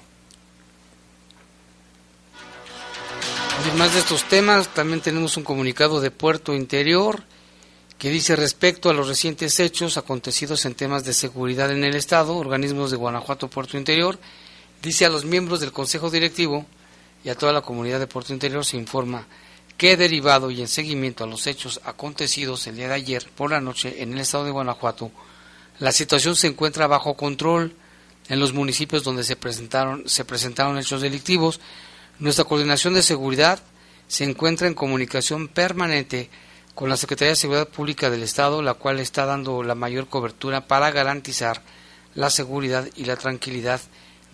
[3.61, 7.23] Además de estos temas, también tenemos un comunicado de Puerto Interior
[7.99, 12.37] que dice respecto a los recientes hechos acontecidos en temas de seguridad en el Estado,
[12.37, 14.19] organismos de Guanajuato Puerto Interior,
[14.81, 16.65] dice a los miembros del Consejo Directivo
[17.25, 19.27] y a toda la comunidad de Puerto Interior se informa
[19.77, 23.61] que derivado y en seguimiento a los hechos acontecidos el día de ayer por la
[23.61, 25.11] noche en el Estado de Guanajuato,
[25.79, 27.75] la situación se encuentra bajo control
[28.29, 31.61] en los municipios donde se presentaron, se presentaron hechos delictivos,
[32.19, 33.61] nuestra coordinación de seguridad
[34.09, 36.31] se encuentra en comunicación permanente
[36.75, 40.67] con la Secretaría de Seguridad Pública del Estado, la cual está dando la mayor cobertura
[40.67, 41.63] para garantizar
[42.15, 43.81] la seguridad y la tranquilidad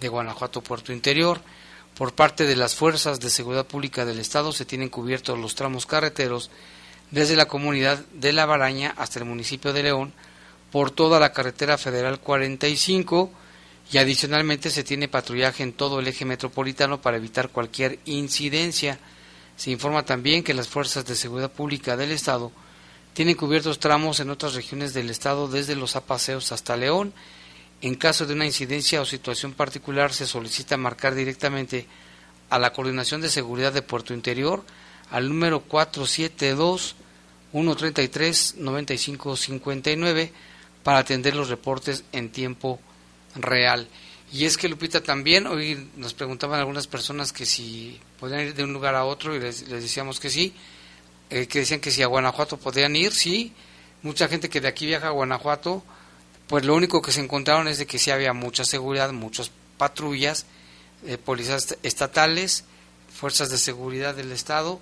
[0.01, 1.41] de Guanajuato Puerto Interior.
[1.97, 5.87] Por parte de las fuerzas de seguridad pública del Estado se tienen cubiertos los tramos
[5.87, 6.51] carreteros
[7.13, 10.13] desde la comunidad de La Baraña hasta el municipio de León,
[10.73, 13.31] por toda la carretera federal 45,
[13.93, 18.99] y adicionalmente se tiene patrullaje en todo el eje metropolitano para evitar cualquier incidencia.
[19.57, 22.51] Se informa también que las fuerzas de seguridad pública del Estado
[23.13, 27.13] tienen cubiertos tramos en otras regiones del Estado desde los apaseos hasta León.
[27.83, 31.87] En caso de una incidencia o situación particular se solicita marcar directamente
[32.51, 34.65] a la Coordinación de Seguridad de Puerto Interior
[35.11, 36.97] al número 472
[37.53, 40.33] 133 9559
[40.83, 42.81] para atender los reportes en tiempo
[43.37, 43.89] real.
[44.33, 48.65] Y es que Lupita también, hoy nos preguntaban algunas personas que si podían ir de
[48.65, 50.53] un lugar a otro y les, decíamos que sí,
[51.31, 53.53] eh, que decían que si a Guanajuato podían ir, sí.
[54.03, 55.85] Mucha gente que de aquí viaja a Guanajuato,
[56.47, 60.47] pues lo único que se encontraron es de que sí había mucha seguridad, muchas patrullas,
[61.07, 62.65] eh, policías estatales,
[63.13, 64.81] fuerzas de seguridad del Estado,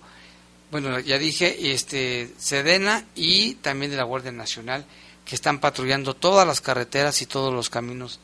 [0.73, 4.87] bueno, ya dije, este, Sedena y también de la Guardia Nacional,
[5.23, 8.21] que están patrullando todas las carreteras y todos los caminos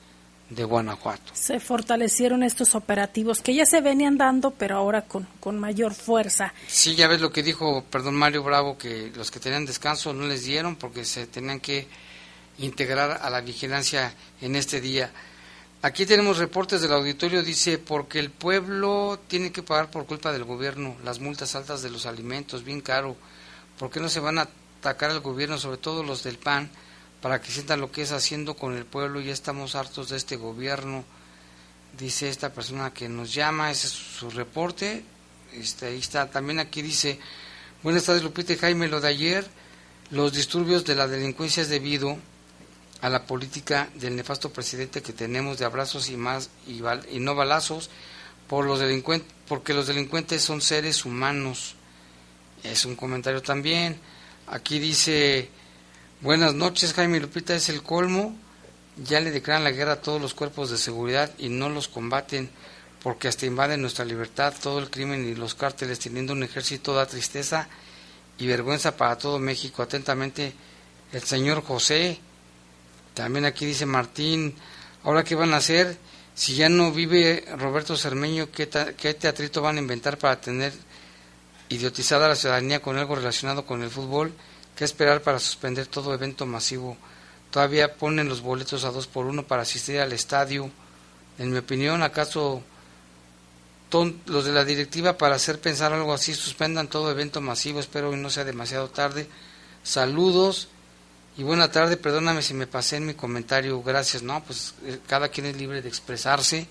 [0.49, 1.31] de Guanajuato.
[1.35, 6.55] Se fortalecieron estos operativos que ya se venían dando, pero ahora con, con mayor fuerza.
[6.67, 10.27] Sí, ya ves lo que dijo, perdón, Mario Bravo, que los que tenían descanso no
[10.27, 11.87] les dieron porque se tenían que
[12.59, 15.11] integrar a la vigilancia en este día.
[15.83, 20.45] Aquí tenemos reportes del auditorio, dice, porque el pueblo tiene que pagar por culpa del
[20.45, 23.17] gobierno las multas altas de los alimentos, bien caro.
[23.79, 24.49] ¿Por qué no se van a
[24.81, 26.71] atacar al gobierno, sobre todo los del PAN?
[27.21, 29.21] para que sientan lo que es haciendo con el pueblo.
[29.21, 31.05] Ya estamos hartos de este gobierno,
[31.99, 35.05] dice esta persona que nos llama, ese es su reporte.
[35.53, 37.19] Este, ahí está, también aquí dice,
[37.83, 39.47] buenas tardes Lupita Jaime, lo de ayer,
[40.11, 42.19] los disturbios de la delincuencia es debido
[43.01, 46.81] a la política del nefasto presidente que tenemos de abrazos y más y,
[47.21, 47.91] no balazos
[48.49, 51.77] por los delincuentes porque los delincuentes son seres humanos
[52.65, 54.01] es un comentario también
[54.49, 55.51] aquí dice
[56.21, 57.55] Buenas noches, Jaime Lupita.
[57.55, 58.35] Es el colmo.
[58.97, 62.51] Ya le declaran la guerra a todos los cuerpos de seguridad y no los combaten
[63.05, 67.07] porque hasta invaden nuestra libertad, todo el crimen y los cárteles teniendo un ejército da
[67.07, 67.69] tristeza
[68.37, 69.81] y vergüenza para todo México.
[69.81, 70.53] Atentamente,
[71.13, 72.19] el señor José.
[73.19, 74.55] También aquí dice Martín,
[75.03, 75.97] ahora qué van a hacer
[76.37, 80.73] si ya no vive Roberto Cermeño, ¿qué, qué teatrito van a inventar para tener
[81.69, 84.33] idiotizada a la ciudadanía con algo relacionado con el fútbol?
[84.77, 86.97] ¿Qué esperar para suspender todo evento masivo?
[87.51, 90.71] Todavía ponen los boletos a dos por uno para asistir al estadio.
[91.39, 92.63] En mi opinión, ¿acaso
[94.27, 97.81] los de la directiva para hacer pensar algo así suspendan todo evento masivo?
[97.81, 99.27] Espero que no sea demasiado tarde.
[99.83, 100.69] Saludos
[101.39, 101.97] y buena tarde.
[101.97, 103.81] Perdóname si me pasé en mi comentario.
[103.81, 104.25] Gracias.
[104.25, 106.67] No, pues eh, cada quien es libre de expresarse.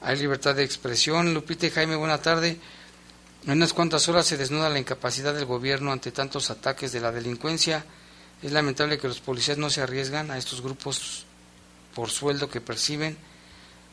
[0.00, 1.32] Hay libertad de expresión.
[1.32, 2.58] Lupita y Jaime, buena tarde.
[3.46, 7.12] En unas cuantas horas se desnuda la incapacidad del gobierno ante tantos ataques de la
[7.12, 7.84] delincuencia.
[8.42, 11.24] Es lamentable que los policías no se arriesgan a estos grupos
[11.94, 13.16] por sueldo que perciben.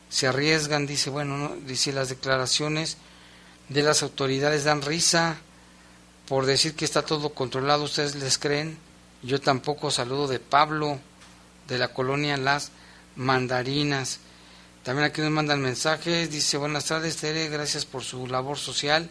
[0.08, 1.56] Se arriesgan, dice, bueno, ¿no?
[1.68, 2.96] dice las declaraciones
[3.68, 5.38] de las autoridades dan risa
[6.26, 7.84] por decir que está todo controlado.
[7.84, 8.89] ¿Ustedes les creen?
[9.22, 10.98] Yo tampoco saludo de Pablo,
[11.68, 12.72] de la colonia Las
[13.16, 14.20] Mandarinas.
[14.82, 16.30] También aquí nos mandan mensajes.
[16.30, 19.10] Dice, buenas tardes, Tere, gracias por su labor social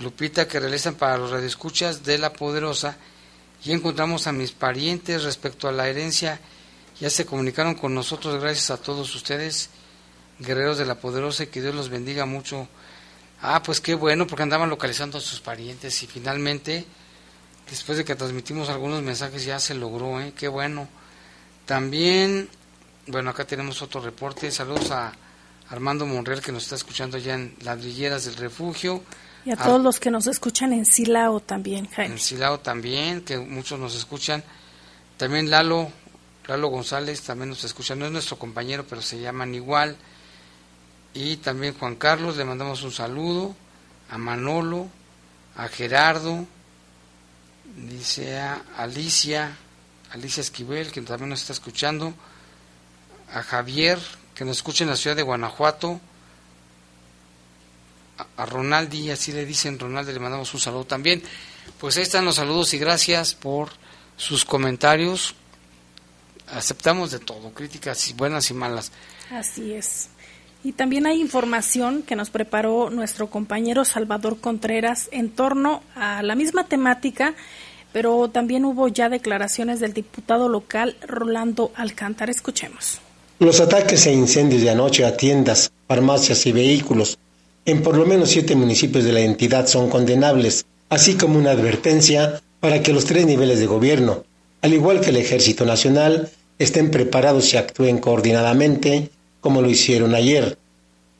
[0.00, 2.96] Lupita, que realizan para los radioescuchas de La Poderosa.
[3.64, 6.40] Y encontramos a mis parientes respecto a la herencia.
[7.00, 9.70] Ya se comunicaron con nosotros, gracias a todos ustedes,
[10.38, 12.68] guerreros de La Poderosa, y que Dios los bendiga mucho.
[13.40, 16.84] Ah, pues qué bueno, porque andaban localizando a sus parientes y finalmente,
[17.70, 20.32] después de que transmitimos algunos mensajes, ya se logró, ¿eh?
[20.36, 20.88] Qué bueno.
[21.66, 22.48] También,
[23.06, 24.50] bueno, acá tenemos otro reporte.
[24.50, 25.12] Saludos a
[25.70, 29.02] Armando Monreal que nos está escuchando allá en Ladrilleras del Refugio.
[29.44, 32.14] Y a todos los que nos escuchan en Silao también, Jaime.
[32.14, 34.42] En Silao también, que muchos nos escuchan.
[35.18, 35.90] También Lalo,
[36.46, 37.94] Lalo González también nos escucha.
[37.94, 39.96] No es nuestro compañero, pero se llaman igual.
[41.12, 43.54] Y también Juan Carlos, le mandamos un saludo.
[44.10, 44.88] A Manolo,
[45.56, 46.46] a Gerardo,
[47.76, 49.56] dice a Alicia,
[50.10, 52.14] Alicia Esquivel, que también nos está escuchando.
[53.32, 53.98] A Javier,
[54.34, 56.00] que nos escucha en la ciudad de Guanajuato
[58.36, 61.22] a Ronaldi, así le dicen Ronaldi, le mandamos un saludo también.
[61.78, 63.70] Pues ahí están los saludos y gracias por
[64.16, 65.34] sus comentarios.
[66.52, 68.92] Aceptamos de todo, críticas buenas y malas.
[69.30, 70.08] Así es.
[70.64, 76.34] Y también hay información que nos preparó nuestro compañero Salvador Contreras en torno a la
[76.34, 77.34] misma temática,
[77.92, 82.32] pero también hubo ya declaraciones del diputado local Rolando Alcántara.
[82.32, 82.98] Escuchemos.
[83.40, 87.18] Los ataques e incendios de anoche a tiendas, farmacias y vehículos
[87.66, 92.40] en por lo menos siete municipios de la entidad son condenables, así como una advertencia
[92.60, 94.24] para que los tres niveles de gobierno,
[94.62, 99.10] al igual que el Ejército Nacional, estén preparados y actúen coordinadamente
[99.44, 100.56] como lo hicieron ayer.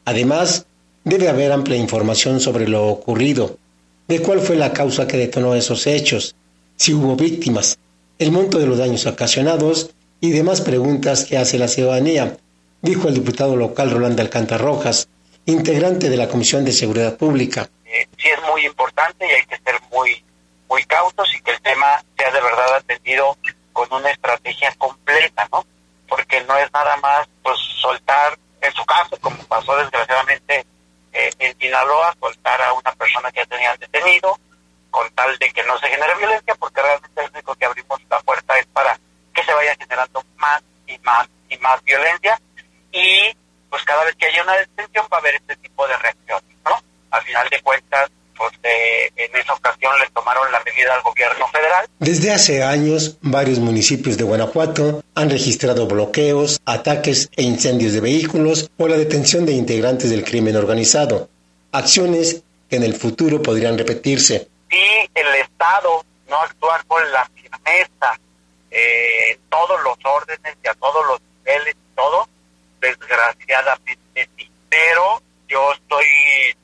[0.07, 0.64] Además,
[1.05, 3.59] debe haber amplia información sobre lo ocurrido,
[4.09, 6.35] de cuál fue la causa que detonó esos hechos,
[6.77, 7.79] si hubo víctimas,
[8.18, 12.39] el monto de los daños ocasionados y demás preguntas que hace la ciudadanía,
[12.81, 15.07] dijo el diputado local Rolando Alcántar Rojas,
[15.45, 17.68] integrante de la Comisión de Seguridad Pública.
[17.85, 20.25] Eh, sí es muy importante y hay que ser muy,
[20.70, 23.37] muy cautos y que el tema sea de verdad atendido
[23.75, 25.66] con una estrategia completa, ¿no?
[26.14, 30.64] Porque no es nada más pues soltar, en su caso, como pasó desgraciadamente
[31.12, 34.38] eh, en Sinaloa, soltar a una persona que ya tenían detenido,
[34.92, 38.20] con tal de que no se genere violencia, porque realmente lo único que abrimos la
[38.20, 38.96] puerta es para
[39.34, 42.40] que se vaya generando más y más y más violencia
[42.92, 43.36] y
[43.68, 46.80] pues cada vez que haya una detención va a haber este tipo de reacciones, ¿no?
[47.10, 51.87] Al final de cuentas, pues en esa ocasión le tomaron la medida al gobierno federal.
[51.99, 58.70] Desde hace años, varios municipios de Guanajuato han registrado bloqueos, ataques e incendios de vehículos
[58.76, 61.28] o la detención de integrantes del crimen organizado,
[61.72, 64.49] acciones que en el futuro podrían repetirse.
[64.70, 68.18] Si el Estado no actúa con la firmeza
[68.70, 72.28] eh, en todos los órdenes y a todos los niveles y todo,
[72.80, 74.51] desgraciadamente sí.
[74.68, 75.22] Pero
[75.55, 76.07] yo estoy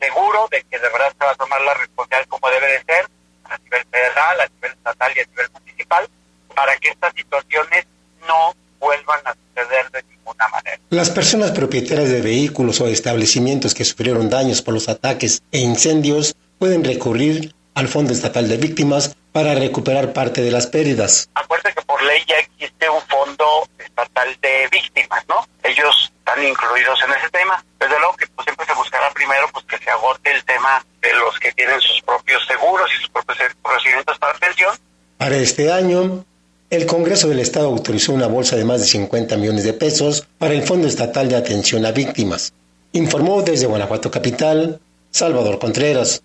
[0.01, 3.07] seguro de que de verdad se va a tomar la responsabilidad como debe de ser,
[3.45, 6.09] a nivel federal, a nivel estatal y a nivel municipal,
[6.57, 7.87] para que estas situaciones
[8.27, 10.79] no vuelvan a suceder de ninguna manera.
[10.91, 16.35] Las personas propietarias de vehículos o establecimientos que sufrieron daños por los ataques e incendios
[16.59, 21.31] pueden recurrir al Fondo Estatal de Víctimas para recuperar parte de las pérdidas.
[21.63, 25.47] Que ley ya existe un fondo estatal de víctimas, ¿no?
[25.63, 27.65] Ellos están incluidos en ese tema.
[27.79, 31.13] Desde luego que pues, siempre se buscará primero pues que se agote el tema de
[31.15, 34.75] los que tienen sus propios seguros y sus propios procedimientos para atención.
[35.17, 36.25] Para este año,
[36.71, 40.55] el Congreso del Estado autorizó una bolsa de más de 50 millones de pesos para
[40.55, 42.53] el Fondo Estatal de Atención a Víctimas.
[42.93, 44.81] Informó desde Guanajuato Capital,
[45.11, 46.23] Salvador Contreras.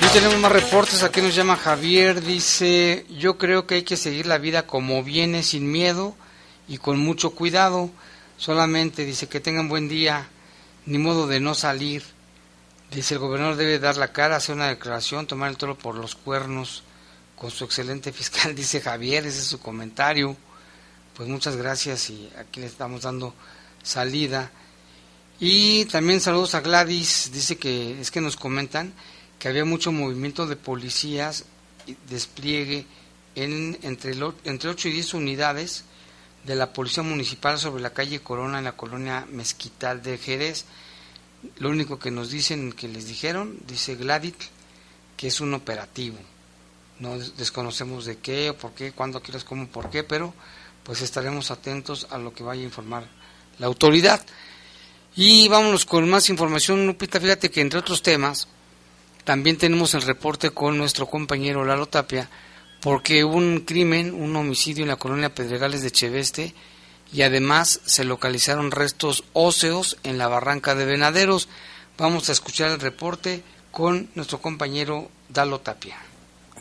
[0.00, 4.26] Y tenemos más reportes, aquí nos llama Javier, dice, yo creo que hay que seguir
[4.26, 6.14] la vida como viene, sin miedo
[6.68, 7.90] y con mucho cuidado,
[8.38, 10.28] solamente dice que tengan buen día,
[10.86, 12.02] ni modo de no salir,
[12.90, 16.14] dice el gobernador debe dar la cara, hacer una declaración, tomar el toro por los
[16.14, 16.82] cuernos,
[17.36, 20.36] con su excelente fiscal, dice Javier, ese es su comentario,
[21.14, 23.34] pues muchas gracias y aquí le estamos dando
[23.82, 24.50] salida.
[25.38, 28.94] Y también saludos a Gladys, dice que es que nos comentan
[29.38, 31.44] que había mucho movimiento de policías,
[32.08, 32.86] despliegue
[33.34, 34.14] en, entre,
[34.44, 35.84] entre 8 y 10 unidades
[36.44, 40.64] de la Policía Municipal sobre la calle Corona en la colonia Mezquital de Jerez.
[41.58, 44.34] Lo único que nos dicen, que les dijeron, dice Gladys,
[45.18, 46.16] que es un operativo.
[46.98, 50.32] No desconocemos de qué o por qué, cuándo quieras, cómo, por qué, pero
[50.82, 53.06] pues estaremos atentos a lo que vaya a informar
[53.58, 54.24] la autoridad.
[55.18, 57.18] Y vámonos con más información, Lupita.
[57.18, 58.48] Fíjate que entre otros temas,
[59.24, 62.28] también tenemos el reporte con nuestro compañero Lalo Tapia,
[62.82, 66.54] porque hubo un crimen, un homicidio en la colonia Pedregales de Cheveste
[67.14, 71.48] y además se localizaron restos óseos en la barranca de Venaderos.
[71.96, 75.96] Vamos a escuchar el reporte con nuestro compañero Dalo Tapia.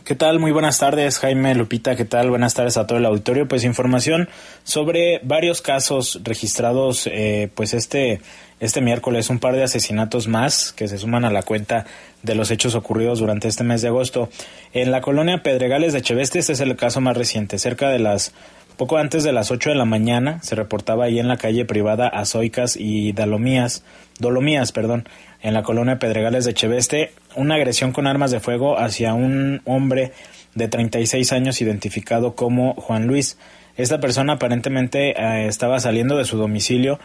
[0.06, 0.40] ¿Qué tal?
[0.40, 1.96] Muy buenas tardes, Jaime Lupita.
[1.96, 2.30] ¿Qué tal?
[2.30, 3.48] Buenas tardes a todo el auditorio.
[3.48, 4.30] Pues información
[4.64, 8.22] sobre varios casos registrados, eh, pues este
[8.60, 11.86] este miércoles un par de asesinatos más que se suman a la cuenta
[12.24, 14.30] de los hechos ocurridos durante este mes de agosto.
[14.74, 18.34] En la colonia Pedregales de Cheveste, este es el caso más reciente, cerca de las
[18.78, 22.10] poco antes de las 8 de la mañana se reportaba ahí en la calle privada
[22.10, 23.86] Azoicas y Dalomías,
[24.20, 25.08] Dolomías, perdón,
[25.42, 30.12] en la colonia Pedregales de Cheveste, una agresión con armas de fuego hacia un hombre
[30.56, 33.38] de 36 años identificado como Juan Luis.
[33.78, 37.00] Esta persona aparentemente eh, estaba saliendo de su domicilio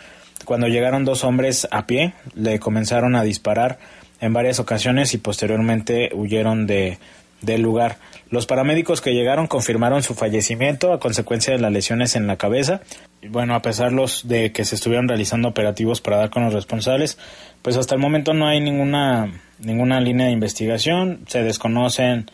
[0.44, 3.78] cuando llegaron dos hombres a pie, le comenzaron a disparar
[4.20, 6.98] en varias ocasiones y posteriormente huyeron de,
[7.42, 7.96] del lugar.
[8.30, 12.80] Los paramédicos que llegaron confirmaron su fallecimiento a consecuencia de las lesiones en la cabeza.
[13.28, 17.18] Bueno, a pesar los de que se estuvieron realizando operativos para dar con los responsables,
[17.62, 22.30] pues hasta el momento no hay ninguna ninguna línea de investigación, se desconocen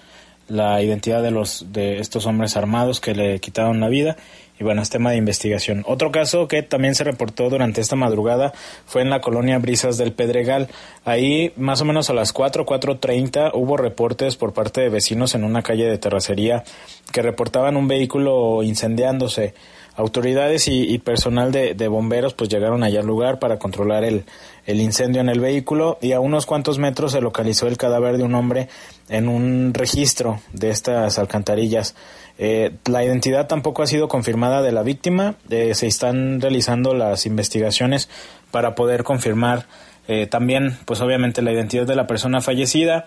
[0.48, 4.16] la identidad de los de estos hombres armados que le quitaron la vida
[4.58, 5.84] y bueno, es tema de investigación.
[5.86, 8.54] Otro caso que también se reportó durante esta madrugada
[8.86, 10.68] fue en la colonia Brisas del Pedregal.
[11.04, 15.44] Ahí, más o menos a las 4, 4.30, hubo reportes por parte de vecinos en
[15.44, 16.64] una calle de terracería
[17.12, 19.54] que reportaban un vehículo incendiándose.
[19.94, 24.24] Autoridades y, personal de, bomberos pues llegaron allá al lugar para controlar el,
[24.66, 28.24] el incendio en el vehículo y a unos cuantos metros se localizó el cadáver de
[28.24, 28.68] un hombre
[29.08, 31.94] en un registro de estas alcantarillas.
[32.38, 35.36] Eh, la identidad tampoco ha sido confirmada de la víctima.
[35.48, 38.08] Eh, se están realizando las investigaciones
[38.50, 39.66] para poder confirmar
[40.08, 43.06] eh, también, pues obviamente, la identidad de la persona fallecida,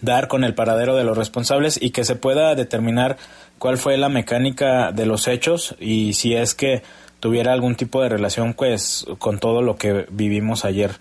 [0.00, 3.16] dar con el paradero de los responsables y que se pueda determinar
[3.58, 6.82] cuál fue la mecánica de los hechos y si es que
[7.20, 10.92] tuviera algún tipo de relación pues con todo lo que vivimos ayer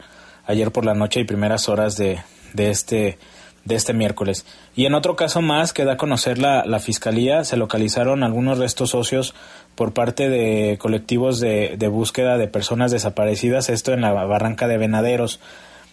[0.45, 2.19] ayer por la noche y primeras horas de,
[2.53, 3.17] de este
[3.65, 4.45] de este miércoles.
[4.75, 8.57] Y en otro caso más que da a conocer la, la Fiscalía, se localizaron algunos
[8.57, 9.35] restos óseos
[9.75, 14.77] por parte de colectivos de, de, búsqueda de personas desaparecidas, esto en la barranca de
[14.77, 15.39] Venaderos.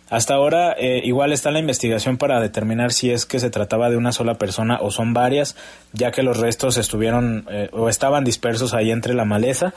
[0.09, 3.97] Hasta ahora eh, igual está la investigación para determinar si es que se trataba de
[3.97, 5.57] una sola persona o son varias,
[5.93, 9.75] ya que los restos estuvieron eh, o estaban dispersos ahí entre la maleza.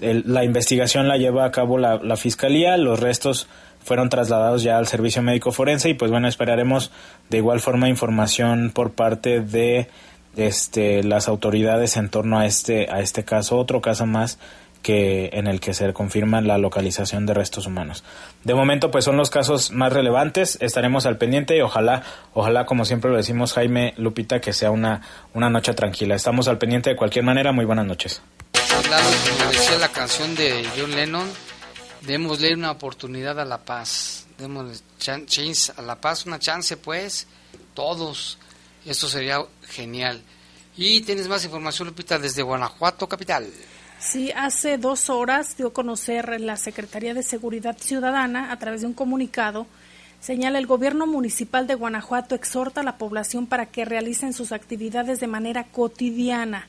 [0.00, 3.48] La investigación la lleva a cabo la, la Fiscalía, los restos
[3.82, 6.90] fueron trasladados ya al servicio médico forense y pues bueno, esperaremos
[7.28, 9.88] de igual forma información por parte de
[10.36, 14.38] este las autoridades en torno a este a este caso, otro caso más
[14.82, 18.02] que en el que se confirma la localización de restos humanos.
[18.44, 22.84] De momento pues son los casos más relevantes, estaremos al pendiente y ojalá, ojalá como
[22.84, 25.02] siempre lo decimos Jaime Lupita que sea una
[25.34, 26.14] una noche tranquila.
[26.14, 28.22] Estamos al pendiente de cualquier manera, muy buenas noches.
[28.82, 29.06] Claro,
[29.38, 31.28] como decía la canción de John Lennon,
[32.02, 37.26] démosle una oportunidad a la paz, démosle chance a la paz, una chance pues,
[37.74, 38.38] todos,
[38.84, 40.22] esto sería genial.
[40.76, 43.48] Y tienes más información, Lupita, desde Guanajuato, capital.
[43.98, 48.86] Sí, hace dos horas dio a conocer la Secretaría de Seguridad Ciudadana, a través de
[48.86, 49.66] un comunicado,
[50.20, 55.20] señala el gobierno municipal de Guanajuato exhorta a la población para que realicen sus actividades
[55.20, 56.66] de manera cotidiana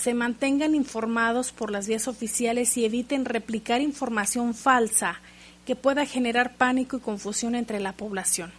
[0.00, 5.20] se mantengan informados por las vías oficiales y eviten replicar información falsa
[5.66, 8.50] que pueda generar pánico y confusión entre la población.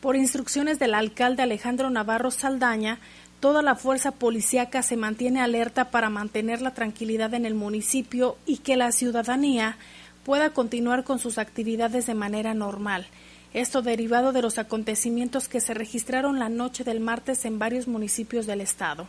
[0.00, 3.00] Por instrucciones del alcalde Alejandro Navarro Saldaña,
[3.40, 8.58] toda la fuerza policíaca se mantiene alerta para mantener la tranquilidad en el municipio y
[8.58, 9.76] que la ciudadanía
[10.24, 13.08] pueda continuar con sus actividades de manera normal.
[13.54, 18.46] Esto derivado de los acontecimientos que se registraron la noche del martes en varios municipios
[18.46, 19.08] del estado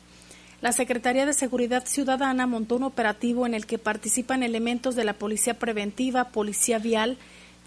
[0.62, 5.14] la Secretaría de Seguridad Ciudadana montó un operativo en el que participan elementos de la
[5.14, 7.18] Policía Preventiva, Policía Vial,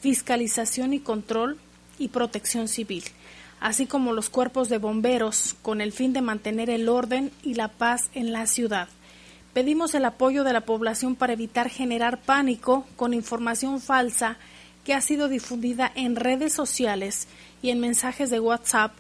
[0.01, 1.59] Fiscalización y Control
[1.99, 3.03] y Protección Civil,
[3.61, 7.69] así como los cuerpos de bomberos, con el fin de mantener el orden y la
[7.69, 8.89] paz en la ciudad.
[9.55, 14.37] Pedimos el apoyo de la población para evitar generar pánico con información falsa
[14.85, 17.27] que ha sido difundida en redes sociales
[17.61, 18.93] y en mensajes de WhatsApp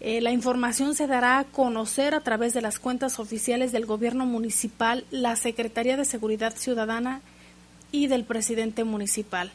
[0.00, 4.24] eh, la información se dará a conocer a través de las cuentas oficiales del Gobierno
[4.24, 7.20] Municipal, la Secretaría de Seguridad Ciudadana
[7.92, 9.52] y del presidente municipal.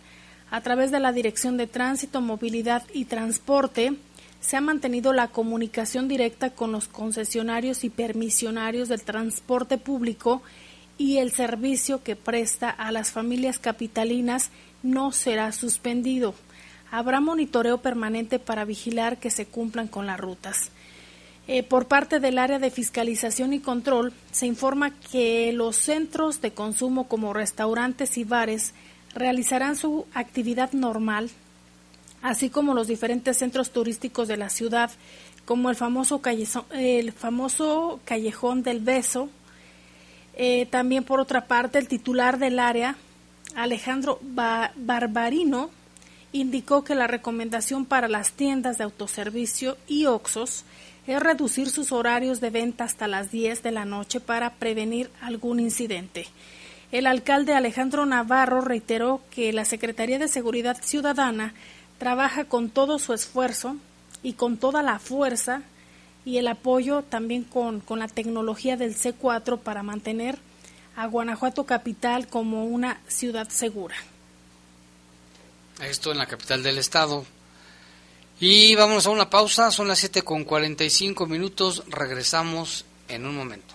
[0.51, 3.95] A través de la Dirección de Tránsito, Movilidad y Transporte,
[4.39, 10.43] se ha mantenido la comunicación directa con los concesionarios y permisionarios del transporte público
[10.99, 14.51] y el servicio que presta a las familias capitalinas
[14.83, 16.35] no será suspendido
[16.91, 20.69] habrá monitoreo permanente para vigilar que se cumplan con las rutas.
[21.47, 26.51] Eh, por parte del área de fiscalización y control, se informa que los centros de
[26.51, 28.73] consumo como restaurantes y bares
[29.13, 31.29] realizarán su actividad normal
[32.25, 34.89] así como los diferentes centros turísticos de la ciudad,
[35.45, 36.21] como el famoso,
[36.71, 39.29] el famoso Callejón del Beso.
[40.33, 42.95] Eh, también, por otra parte, el titular del área,
[43.55, 45.69] Alejandro Barbarino,
[46.35, 50.65] indicó que la recomendación para las tiendas de autoservicio y OXOS
[51.07, 55.61] es reducir sus horarios de venta hasta las 10 de la noche para prevenir algún
[55.61, 56.27] incidente.
[56.91, 61.53] El alcalde Alejandro Navarro reiteró que la Secretaría de Seguridad Ciudadana
[61.99, 63.77] trabaja con todo su esfuerzo
[64.21, 65.61] y con toda la fuerza
[66.25, 70.37] y el apoyo también con, con la tecnología del C4 para mantener
[70.97, 73.95] a Guanajuato capital como una ciudad segura.
[75.81, 77.25] Esto en la capital del estado.
[78.39, 83.73] Y vamos a una pausa, son las 7 con 45 minutos, regresamos en un momento.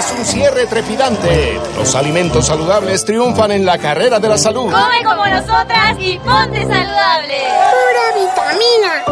[0.00, 1.60] Es un cierre trepidante.
[1.76, 4.72] Los alimentos saludables triunfan en la carrera de la salud.
[4.72, 7.36] Come como nosotras y ponte saludable.
[7.70, 9.04] Pura vitamina.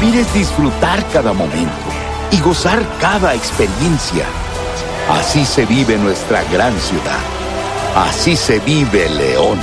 [0.00, 1.72] Vivir es disfrutar cada momento
[2.30, 4.26] y gozar cada experiencia.
[5.10, 7.18] Así se vive nuestra gran ciudad.
[7.96, 9.58] Así se vive León.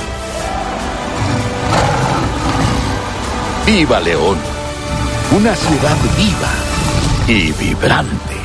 [3.64, 4.55] ¡Viva León!
[5.32, 6.52] Una ciudad viva
[7.26, 8.35] y vibrante.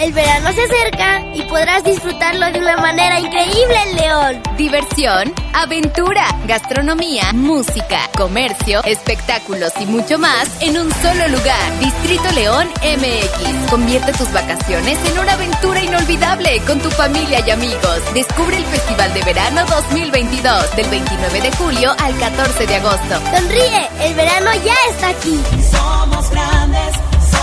[0.00, 4.42] El verano se acerca y podrás disfrutarlo de una manera increíble en León.
[4.56, 11.78] Diversión, aventura, gastronomía, música, comercio, espectáculos y mucho más en un solo lugar.
[11.80, 13.70] Distrito León MX.
[13.70, 18.00] Convierte tus vacaciones en una aventura inolvidable con tu familia y amigos.
[18.14, 23.20] Descubre el Festival de Verano 2022 del 29 de julio al 14 de agosto.
[23.36, 25.38] Sonríe, el verano ya está aquí.
[25.70, 26.96] Somos grandes,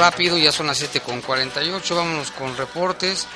[0.00, 3.26] Rápido, ya son las 7 con 48, vámonos con reportes.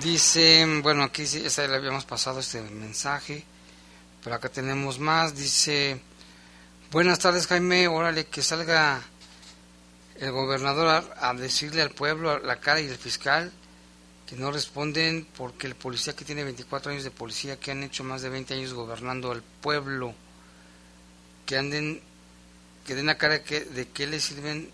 [0.00, 3.44] Dice, bueno, aquí esta le habíamos pasado este mensaje,
[4.22, 5.34] pero acá tenemos más.
[5.34, 6.00] Dice,
[6.92, 9.02] buenas tardes Jaime, órale que salga
[10.14, 13.50] el gobernador a, decirle al pueblo, a la cara y el fiscal,
[14.28, 18.04] que no responden porque el policía que tiene 24 años de policía, que han hecho
[18.04, 20.14] más de 20 años gobernando al pueblo,
[21.46, 22.00] que anden,
[22.86, 24.70] que den la cara que, de qué les sirven,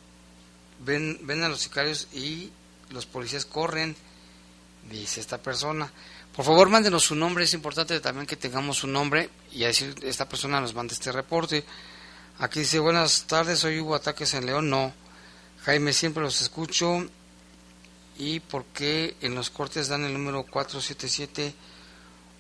[0.81, 2.51] ven, ven a los sicarios y
[2.91, 3.97] los policías corren,
[4.91, 5.93] dice esta persona.
[6.35, 9.95] Por favor, mándenos su nombre, es importante también que tengamos su nombre y a decir,
[10.03, 11.64] esta persona nos manda este reporte.
[12.39, 14.93] Aquí dice, buenas tardes, hoy hubo ataques en León, no.
[15.64, 17.07] Jaime, siempre los escucho.
[18.18, 20.47] ¿Y por qué en los cortes dan el número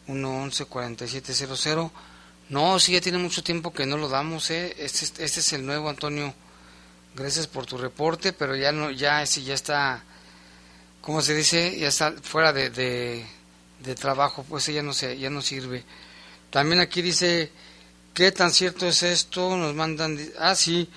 [0.06, 1.90] 477-111-4700?
[2.48, 4.76] No, sí, ya tiene mucho tiempo que no lo damos, ¿eh?
[4.78, 6.34] Este, este es el nuevo, Antonio.
[7.16, 10.04] Gracias por tu reporte, pero ya no, ya ese ya está,
[11.00, 11.78] ¿cómo se dice?
[11.78, 13.26] Ya está fuera de, de,
[13.80, 15.82] de trabajo, pues ya no se, ya no sirve.
[16.50, 17.50] También aquí dice,
[18.12, 19.56] ¿qué tan cierto es esto?
[19.56, 20.90] Nos mandan, ah, sí,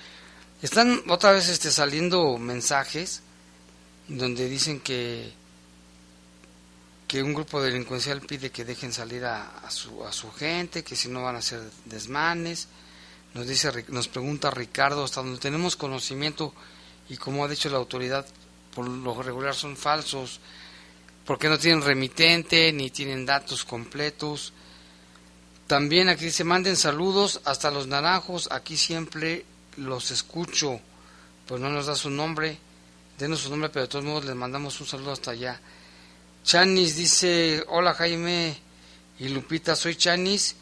[0.60, 3.22] Están otra vez este, saliendo mensajes
[4.06, 5.32] donde dicen que
[7.10, 11.08] que un grupo delincuencial pide que dejen salir a, su, a su gente, que si
[11.08, 12.68] no van a hacer desmanes.
[13.34, 16.52] Nos dice, nos pregunta Ricardo, hasta donde tenemos conocimiento
[17.08, 18.26] y como ha dicho la autoridad,
[18.74, 20.40] por lo regular son falsos,
[21.24, 24.52] porque no tienen remitente ni tienen datos completos.
[25.66, 29.44] También aquí se manden saludos hasta los naranjos, aquí siempre
[29.76, 30.80] los escucho,
[31.46, 32.58] pues no nos da su nombre,
[33.18, 35.60] denos su nombre, pero de todos modos les mandamos un saludo hasta allá.
[36.42, 38.56] Chanis dice, hola Jaime
[39.20, 40.56] y Lupita, soy Chanis,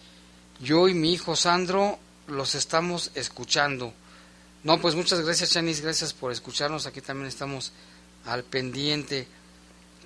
[0.61, 1.99] yo y mi hijo Sandro
[2.29, 3.93] los estamos escuchando.
[4.65, 7.73] No, pues muchas gracias Chanis, gracias por escucharnos, aquí también estamos
[8.27, 9.27] al pendiente.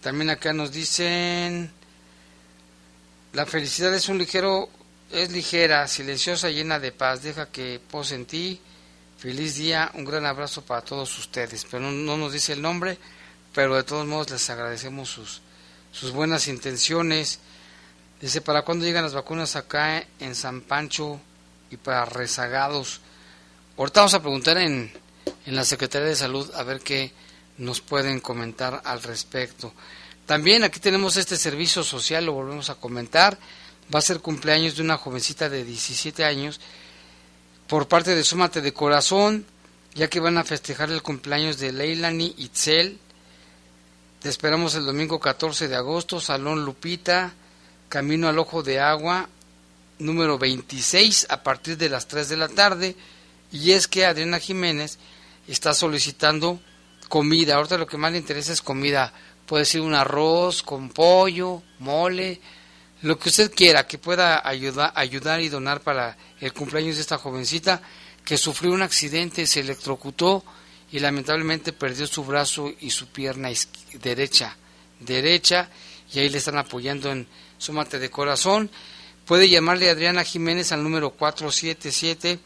[0.00, 1.70] También acá nos dicen,
[3.32, 4.68] la felicidad es un ligero,
[5.10, 8.60] es ligera, silenciosa, llena de paz, deja que pose en ti.
[9.18, 11.64] Feliz día, un gran abrazo para todos ustedes.
[11.70, 12.98] Pero no nos dice el nombre,
[13.54, 15.40] pero de todos modos les agradecemos sus,
[15.92, 17.38] sus buenas intenciones.
[18.20, 21.20] Dice, ¿para cuándo llegan las vacunas acá en San Pancho
[21.72, 23.00] y para rezagados?
[23.76, 24.92] Ahorita vamos a preguntar en,
[25.46, 27.12] en la Secretaría de Salud a ver qué
[27.58, 29.72] nos pueden comentar al respecto.
[30.26, 33.38] También aquí tenemos este servicio social, lo volvemos a comentar.
[33.92, 36.60] Va a ser cumpleaños de una jovencita de 17 años
[37.66, 39.46] por parte de Súmate de Corazón,
[39.94, 42.98] ya que van a festejar el cumpleaños de Leilani Itzel,
[44.22, 47.32] te esperamos el domingo 14 de agosto, Salón Lupita,
[47.88, 49.28] Camino al Ojo de Agua,
[49.98, 52.96] número 26, a partir de las 3 de la tarde.
[53.50, 54.98] Y es que Adriana Jiménez
[55.46, 56.60] está solicitando
[57.08, 57.56] comida.
[57.56, 59.12] Ahorita lo que más le interesa es comida.
[59.46, 62.40] Puede ser un arroz con pollo, mole,
[63.02, 67.18] lo que usted quiera que pueda ayudar, ayudar y donar para el cumpleaños de esta
[67.18, 67.82] jovencita
[68.24, 70.44] que sufrió un accidente, se electrocutó
[70.92, 73.50] y lamentablemente perdió su brazo y su pierna
[73.94, 74.56] derecha,
[75.00, 75.68] derecha,
[76.12, 77.26] y ahí le están apoyando en
[77.58, 78.70] Súmate de Corazón.
[79.26, 82.40] Puede llamarle a Adriana Jiménez al número 477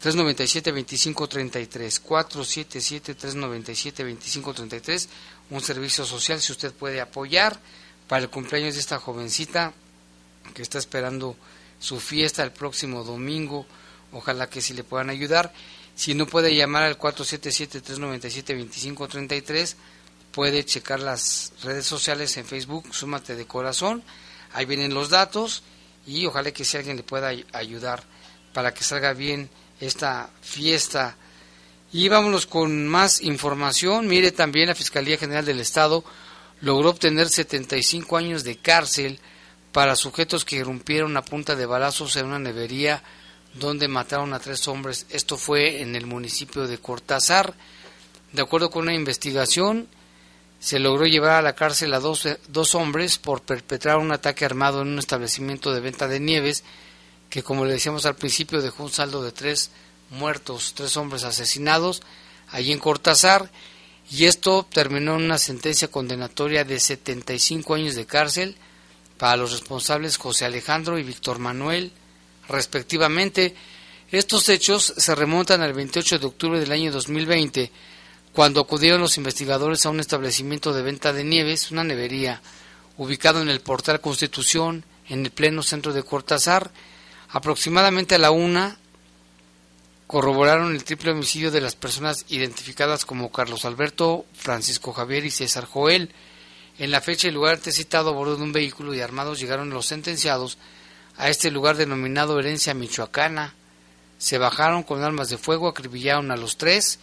[0.00, 5.08] 397 2533 477 397 2533
[5.50, 7.60] un servicio social si usted puede apoyar
[8.08, 9.72] para el cumpleaños de esta jovencita
[10.54, 11.36] que está esperando
[11.78, 13.66] su fiesta el próximo domingo.
[14.12, 15.52] Ojalá que si le puedan ayudar.
[15.94, 19.74] Si no puede llamar al 477-397-2533,
[20.32, 24.02] puede checar las redes sociales en Facebook, Súmate de Corazón.
[24.52, 25.62] Ahí vienen los datos
[26.06, 28.02] y ojalá que si alguien le pueda ayudar
[28.52, 29.48] para que salga bien
[29.80, 31.16] esta fiesta.
[31.92, 34.06] Y vámonos con más información.
[34.06, 36.04] Mire también la Fiscalía General del Estado
[36.60, 39.18] logró obtener 75 años de cárcel
[39.72, 43.02] para sujetos que irrumpieron a punta de balazos en una nevería
[43.54, 45.06] donde mataron a tres hombres.
[45.10, 47.54] Esto fue en el municipio de Cortázar.
[48.32, 49.88] De acuerdo con una investigación,
[50.60, 54.82] se logró llevar a la cárcel a dos, dos hombres por perpetrar un ataque armado
[54.82, 56.62] en un establecimiento de venta de nieves
[57.30, 59.70] que, como le decíamos al principio, dejó un saldo de tres
[60.10, 62.02] muertos, tres hombres asesinados
[62.48, 63.50] allí en Cortázar.
[64.10, 68.56] Y esto terminó en una sentencia condenatoria de 75 años de cárcel
[69.16, 71.92] para los responsables José Alejandro y Víctor Manuel
[72.48, 73.54] respectivamente.
[74.10, 77.70] Estos hechos se remontan al 28 de octubre del año 2020,
[78.32, 82.40] cuando acudieron los investigadores a un establecimiento de venta de nieves, una nevería,
[82.96, 86.70] ubicado en el portal Constitución, en el pleno centro de Cortázar.
[87.30, 88.78] Aproximadamente a la una
[90.06, 95.64] corroboraron el triple homicidio de las personas identificadas como Carlos Alberto, Francisco Javier y César
[95.64, 96.12] Joel.
[96.78, 99.70] En la fecha y lugar antes citado a bordo de un vehículo y armados llegaron
[99.70, 100.58] los sentenciados
[101.16, 103.54] a este lugar denominado Herencia Michoacana.
[104.18, 106.98] Se bajaron con armas de fuego, acribillaron a los tres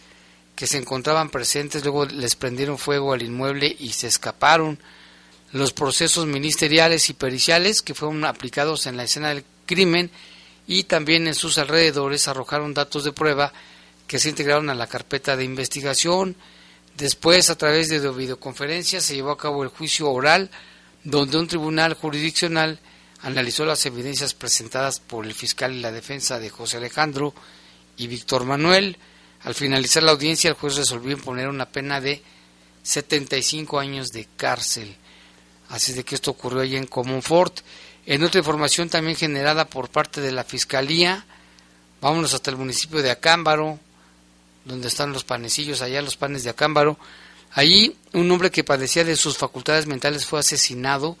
[0.58, 4.80] que se encontraban presentes, luego les prendieron fuego al inmueble y se escaparon.
[5.52, 10.10] Los procesos ministeriales y periciales que fueron aplicados en la escena del crimen
[10.66, 13.52] y también en sus alrededores arrojaron datos de prueba
[14.08, 16.34] que se integraron a la carpeta de investigación.
[16.96, 20.50] Después, a través de videoconferencia, se llevó a cabo el juicio oral,
[21.04, 22.80] donde un tribunal jurisdiccional
[23.22, 27.32] analizó las evidencias presentadas por el fiscal y la defensa de José Alejandro
[27.96, 28.98] y Víctor Manuel.
[29.44, 32.22] Al finalizar la audiencia, el juez resolvió imponer una pena de
[32.82, 34.96] 75 años de cárcel.
[35.68, 37.60] Así de que esto ocurrió allí en Comonfort.
[38.06, 41.24] En otra información también generada por parte de la Fiscalía,
[42.00, 43.78] vámonos hasta el municipio de Acámbaro,
[44.64, 46.98] donde están los panecillos, allá los panes de Acámbaro.
[47.52, 51.16] Allí un hombre que padecía de sus facultades mentales fue asesinado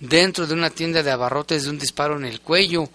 [0.00, 2.88] dentro de una tienda de abarrotes de un disparo en el cuello.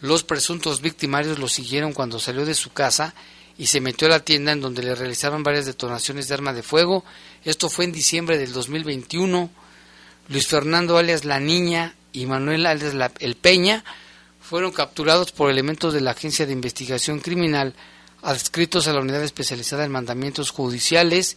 [0.00, 3.14] Los presuntos victimarios lo siguieron cuando salió de su casa
[3.56, 6.62] y se metió a la tienda en donde le realizaron varias detonaciones de arma de
[6.62, 7.04] fuego.
[7.44, 9.50] Esto fue en diciembre del 2021.
[10.28, 13.84] Luis Fernando alias La Niña y Manuel alias El Peña
[14.40, 17.74] fueron capturados por elementos de la Agencia de Investigación Criminal
[18.22, 21.36] adscritos a la Unidad Especializada en Mandamientos Judiciales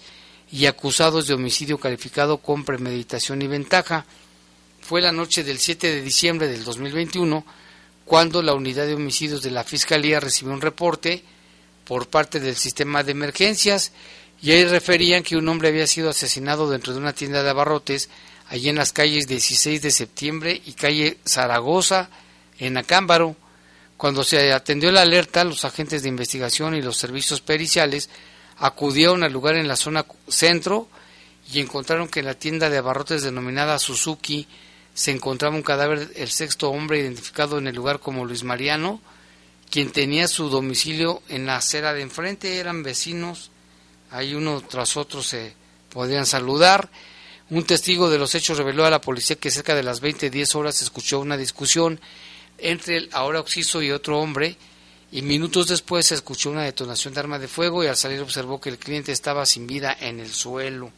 [0.52, 4.06] y acusados de homicidio calificado con premeditación y ventaja.
[4.82, 7.46] Fue la noche del 7 de diciembre del 2021
[8.06, 11.24] cuando la Unidad de Homicidios de la Fiscalía recibió un reporte
[11.88, 13.94] por parte del sistema de emergencias
[14.42, 18.10] y ahí referían que un hombre había sido asesinado dentro de una tienda de abarrotes
[18.50, 22.10] allí en las calles 16 de septiembre y calle Zaragoza
[22.60, 23.36] en Acámbaro.
[23.96, 28.10] Cuando se atendió la alerta, los agentes de investigación y los servicios periciales
[28.58, 30.88] acudieron al lugar en la zona centro
[31.52, 34.48] y encontraron que en la tienda de abarrotes denominada Suzuki
[34.94, 39.00] se encontraba un cadáver el sexto hombre identificado en el lugar como Luis Mariano,
[39.70, 43.52] quien tenía su domicilio en la acera de enfrente, eran vecinos,
[44.12, 45.54] ahí uno tras otro se
[45.90, 46.90] podían saludar.
[47.50, 50.76] Un testigo de los hechos reveló a la policía que cerca de las 20-10 horas
[50.76, 52.00] se escuchó una discusión
[52.58, 54.58] entre el ahora occiso y otro hombre,
[55.12, 58.60] y minutos después se escuchó una detonación de arma de fuego y al salir observó
[58.60, 60.92] que el cliente estaba sin vida en el suelo.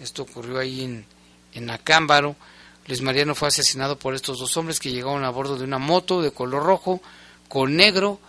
[0.00, 1.04] Esto ocurrió ahí en,
[1.54, 2.34] en Acámbaro.
[2.86, 6.22] Luis Mariano fue asesinado por estos dos hombres que llegaron a bordo de una moto
[6.22, 7.00] de color rojo
[7.50, 8.20] con negro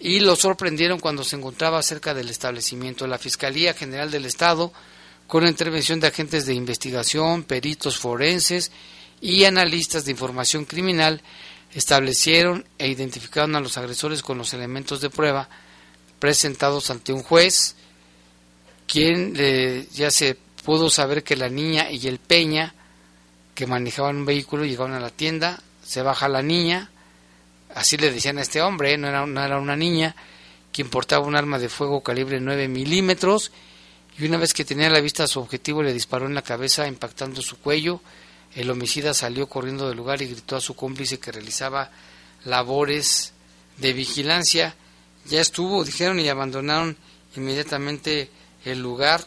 [0.00, 3.06] y lo sorprendieron cuando se encontraba cerca del establecimiento.
[3.06, 4.72] La Fiscalía General del Estado,
[5.28, 8.72] con la intervención de agentes de investigación, peritos forenses
[9.20, 11.22] y analistas de información criminal,
[11.72, 15.48] establecieron e identificaron a los agresores con los elementos de prueba
[16.18, 17.76] presentados ante un juez,
[18.88, 22.74] quien eh, ya se pudo saber que la niña y el Peña,
[23.54, 26.90] que manejaban un vehículo, llegaron a la tienda, se baja la niña,
[27.74, 30.14] así le decían a este hombre, no, era, una niña,
[30.72, 33.52] quien portaba un arma de fuego calibre 9 milímetros,
[34.18, 36.86] y una vez que tenía a la vista su objetivo le disparó en la cabeza
[36.86, 38.00] impactando su cuello,
[38.54, 41.90] el homicida salió corriendo del lugar y gritó a su cómplice que realizaba
[42.44, 43.32] labores
[43.78, 44.76] de vigilancia.
[45.24, 46.96] Ya estuvo, dijeron, y abandonaron
[47.34, 48.30] inmediatamente
[48.64, 49.24] el lugar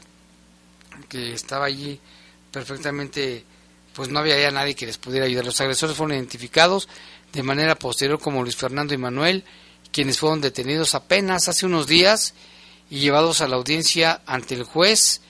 [1.10, 2.00] que estaba allí
[2.52, 3.44] perfectamente,
[3.94, 5.44] pues no había ya nadie que les pudiera ayudar.
[5.44, 6.88] Los agresores fueron identificados
[7.38, 9.44] de manera posterior como Luis Fernando y Manuel,
[9.92, 12.34] quienes fueron detenidos apenas hace unos días
[12.90, 15.22] y llevados a la audiencia ante el juez,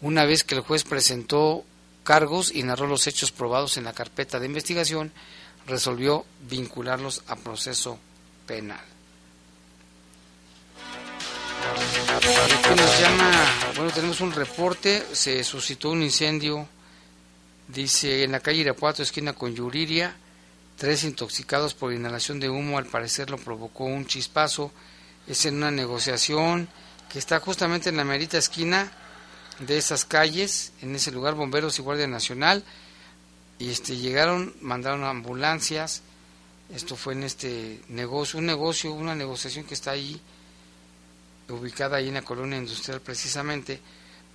[0.00, 1.62] una vez que el juez presentó
[2.02, 5.12] cargos y narró los hechos probados en la carpeta de investigación,
[5.66, 7.98] resolvió vincularlos a proceso
[8.46, 8.80] penal.
[13.76, 16.66] Bueno, tenemos un reporte, se suscitó un incendio,
[17.68, 20.16] dice, en la calle Irapuato, esquina con Yuriria,
[20.80, 24.72] tres intoxicados por inhalación de humo, al parecer lo provocó un chispazo,
[25.26, 26.70] es en una negociación
[27.10, 28.90] que está justamente en la merita esquina
[29.58, 32.64] de esas calles, en ese lugar, bomberos y Guardia Nacional,
[33.58, 36.00] y este llegaron, mandaron ambulancias,
[36.74, 40.18] esto fue en este negocio, un negocio, una negociación que está ahí,
[41.50, 43.78] ubicada ahí en la colonia industrial precisamente,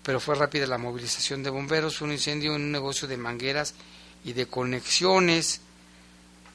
[0.04, 3.74] pero fue rápida la movilización de bomberos, un incendio en un negocio de mangueras
[4.24, 5.62] y de conexiones,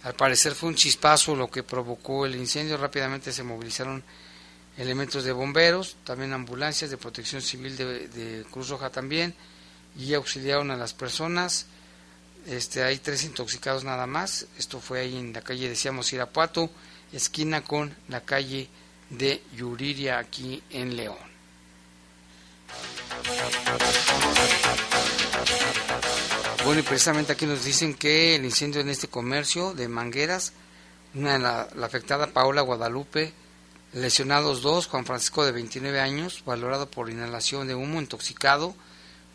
[0.02, 4.02] al parecer fue un chispazo lo que provocó el incendio, rápidamente se movilizaron
[4.78, 9.34] elementos de bomberos, también ambulancias de protección civil de, Cruz Roja también,
[9.98, 11.66] y auxiliaron a las personas.
[12.46, 14.46] Este, hay tres intoxicados nada más.
[14.58, 16.70] Esto fue ahí en la calle, decíamos, Irapuato,
[17.12, 18.68] esquina con la calle
[19.10, 21.18] de Yuriria, aquí en León.
[26.64, 30.52] Bueno, y precisamente aquí nos dicen que el incendio en este comercio de mangueras,
[31.14, 33.32] una la, la afectada Paola Guadalupe,
[33.94, 38.76] Lesionados dos, Juan Francisco de 29 años, valorado por inhalación de humo, intoxicado,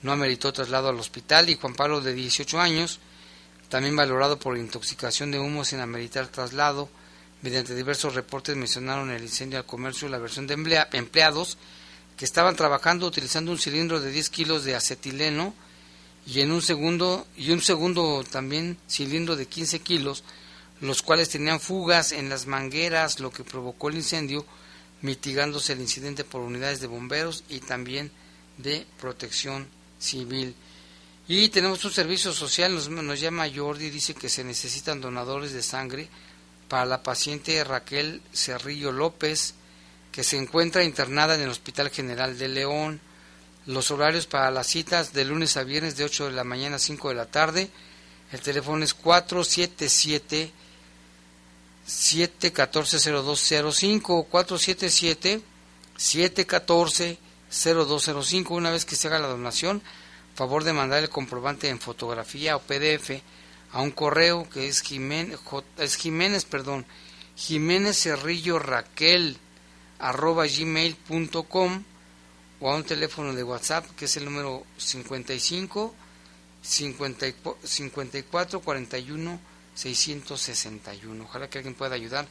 [0.03, 2.99] no ameritó traslado al hospital, y Juan Pablo de 18 años,
[3.69, 6.89] también valorado por intoxicación de humo sin ameritar traslado.
[7.41, 10.53] Mediante diversos reportes mencionaron el incendio al comercio la versión de
[10.93, 11.57] empleados
[12.15, 15.53] que estaban trabajando utilizando un cilindro de 10 kilos de acetileno
[16.27, 20.23] y en un segundo y un segundo también cilindro de 15 kilos
[20.81, 24.45] los cuales tenían fugas en las mangueras, lo que provocó el incendio,
[25.01, 28.11] mitigándose el incidente por unidades de bomberos y también
[28.57, 29.67] de protección
[29.99, 30.55] civil.
[31.27, 35.63] Y tenemos un servicio social, nos, nos llama Jordi, dice que se necesitan donadores de
[35.63, 36.07] sangre
[36.67, 39.55] para la paciente Raquel Cerrillo López,
[40.11, 43.01] que se encuentra internada en el Hospital General de León.
[43.65, 46.79] Los horarios para las citas de lunes a viernes de 8 de la mañana a
[46.79, 47.71] 5 de la tarde.
[48.31, 50.51] El teléfono es 477
[51.87, 55.41] 714-0205 477
[55.97, 58.49] 714-0205.
[58.49, 59.83] Una vez que se haga la donación,
[60.35, 63.21] favor de mandar el comprobante en fotografía o PDF
[63.71, 65.39] a un correo que es Jiménez,
[65.77, 66.85] es Jiménez perdón,
[67.35, 69.37] Jiménez Cerrillo Raquel
[69.99, 71.83] arroba gmail.com
[72.65, 75.93] o a un teléfono de WhatsApp que es el número 55
[76.63, 79.39] 54 41
[79.75, 81.23] 661.
[81.25, 82.25] Ojalá que alguien pueda ayudar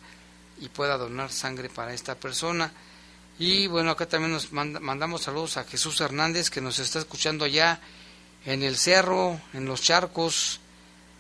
[0.59, 2.73] y pueda donar sangre para esta persona.
[3.39, 7.81] Y bueno, acá también nos mandamos saludos a Jesús Hernández que nos está escuchando allá
[8.45, 10.59] en el cerro, en los charcos,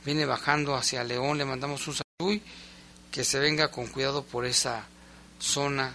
[0.04, 2.40] viene bajando hacia León, le mandamos un saludo
[3.12, 4.86] que se venga con cuidado por esa
[5.38, 5.94] zona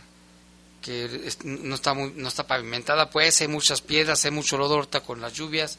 [0.82, 5.02] que no está muy, no está pavimentada, pues hay muchas piedras, hay mucho lodo ahorita
[5.02, 5.78] con las lluvias.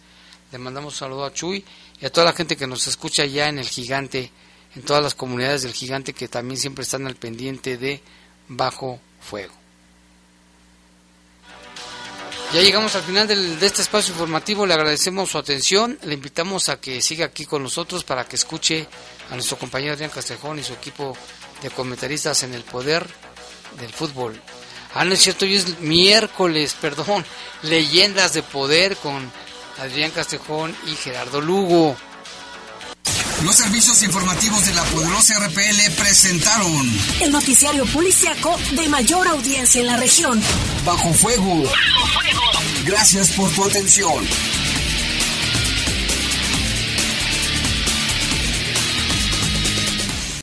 [0.53, 1.65] Le mandamos un saludo a Chuy
[2.01, 4.31] y a toda la gente que nos escucha ya en el gigante,
[4.75, 8.01] en todas las comunidades del gigante que también siempre están al pendiente de
[8.49, 9.55] Bajo Fuego.
[12.53, 16.81] Ya llegamos al final de este espacio informativo, le agradecemos su atención, le invitamos a
[16.81, 18.89] que siga aquí con nosotros para que escuche
[19.31, 21.17] a nuestro compañero Adrián Castejón y su equipo
[21.63, 23.07] de comentaristas en el poder
[23.79, 24.41] del fútbol.
[24.95, 27.25] Ah, no es cierto, hoy es miércoles, perdón,
[27.63, 29.31] leyendas de poder con
[29.81, 31.97] Adrián Castejón y Gerardo Lugo.
[33.45, 39.87] Los servicios informativos de la poderosa RPL presentaron el noticiario policiaco de mayor audiencia en
[39.87, 40.43] la región.
[40.85, 41.63] Bajo fuego.
[41.63, 42.43] Bajo fuego.
[42.85, 44.27] Gracias por tu atención.